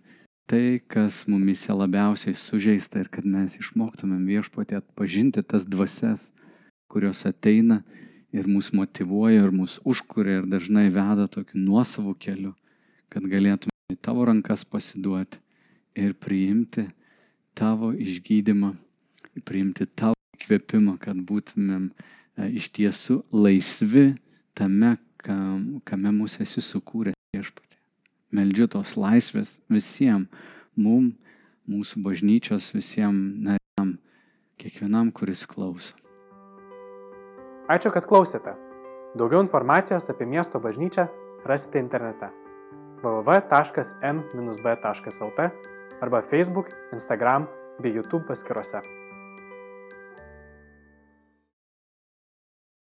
tai, 0.44 0.80
kas 0.86 1.22
mumise 1.28 1.72
labiausiai 1.72 2.36
sužeista 2.36 3.00
ir 3.00 3.08
kad 3.08 3.24
mes 3.24 3.56
išmoktumėm 3.60 4.26
viešpatė 4.28 4.76
atpažinti 4.82 5.42
tas 5.42 5.64
dvasias, 5.64 6.28
kurios 6.92 7.24
ateina 7.24 7.80
ir 8.34 8.48
mus 8.50 8.74
motivuoja 8.76 9.46
ir 9.46 9.54
mus 9.56 9.78
užkuria 9.88 10.42
ir 10.42 10.50
dažnai 10.52 10.90
veda 10.92 11.30
tokiu 11.32 11.62
nuosavu 11.64 12.12
keliu, 12.20 12.52
kad 13.08 13.24
galėtume 13.24 13.72
į 13.92 13.96
tavo 14.04 14.28
rankas 14.28 14.66
pasiduoti 14.68 15.40
ir 15.96 16.12
priimti 16.20 16.90
tavo 17.54 17.92
išgydymą, 17.92 18.74
priimti 19.46 19.86
tavo 19.86 20.14
įkvėpimą, 20.36 20.98
kad 21.02 21.18
būtumėm 21.26 21.90
e, 21.90 22.50
iš 22.58 22.70
tiesų 22.74 23.22
laisvi 23.34 24.14
tame, 24.58 24.96
kam, 25.22 25.80
kame 25.86 26.12
mūsų 26.14 26.42
esi 26.44 26.62
sukūręs 26.64 27.18
viešpatė. 27.34 27.78
Meldžiu 28.34 28.66
tos 28.70 28.96
laisvės 28.98 29.60
visiems, 29.70 30.28
mum, 30.74 31.12
mūsų 31.70 32.02
bažnyčios 32.04 32.72
visiems 32.74 33.38
nariam, 33.46 33.98
kiekvienam, 34.60 35.12
kuris 35.14 35.46
klauso. 35.48 35.94
Ačiū, 37.70 37.88
kad 37.94 38.04
klausėte. 38.04 38.52
Daugiau 39.16 39.40
informacijos 39.40 40.10
apie 40.12 40.26
miesto 40.28 40.60
bažnyčią 40.60 41.06
rasite 41.46 41.78
internete 41.78 42.28
www.m-b.lt 43.04 43.40
arba 46.00 46.22
Facebook, 46.22 46.68
Instagram 46.92 47.48
bei 47.78 47.90
YouTube 47.90 48.26
paskiruose. 48.26 49.03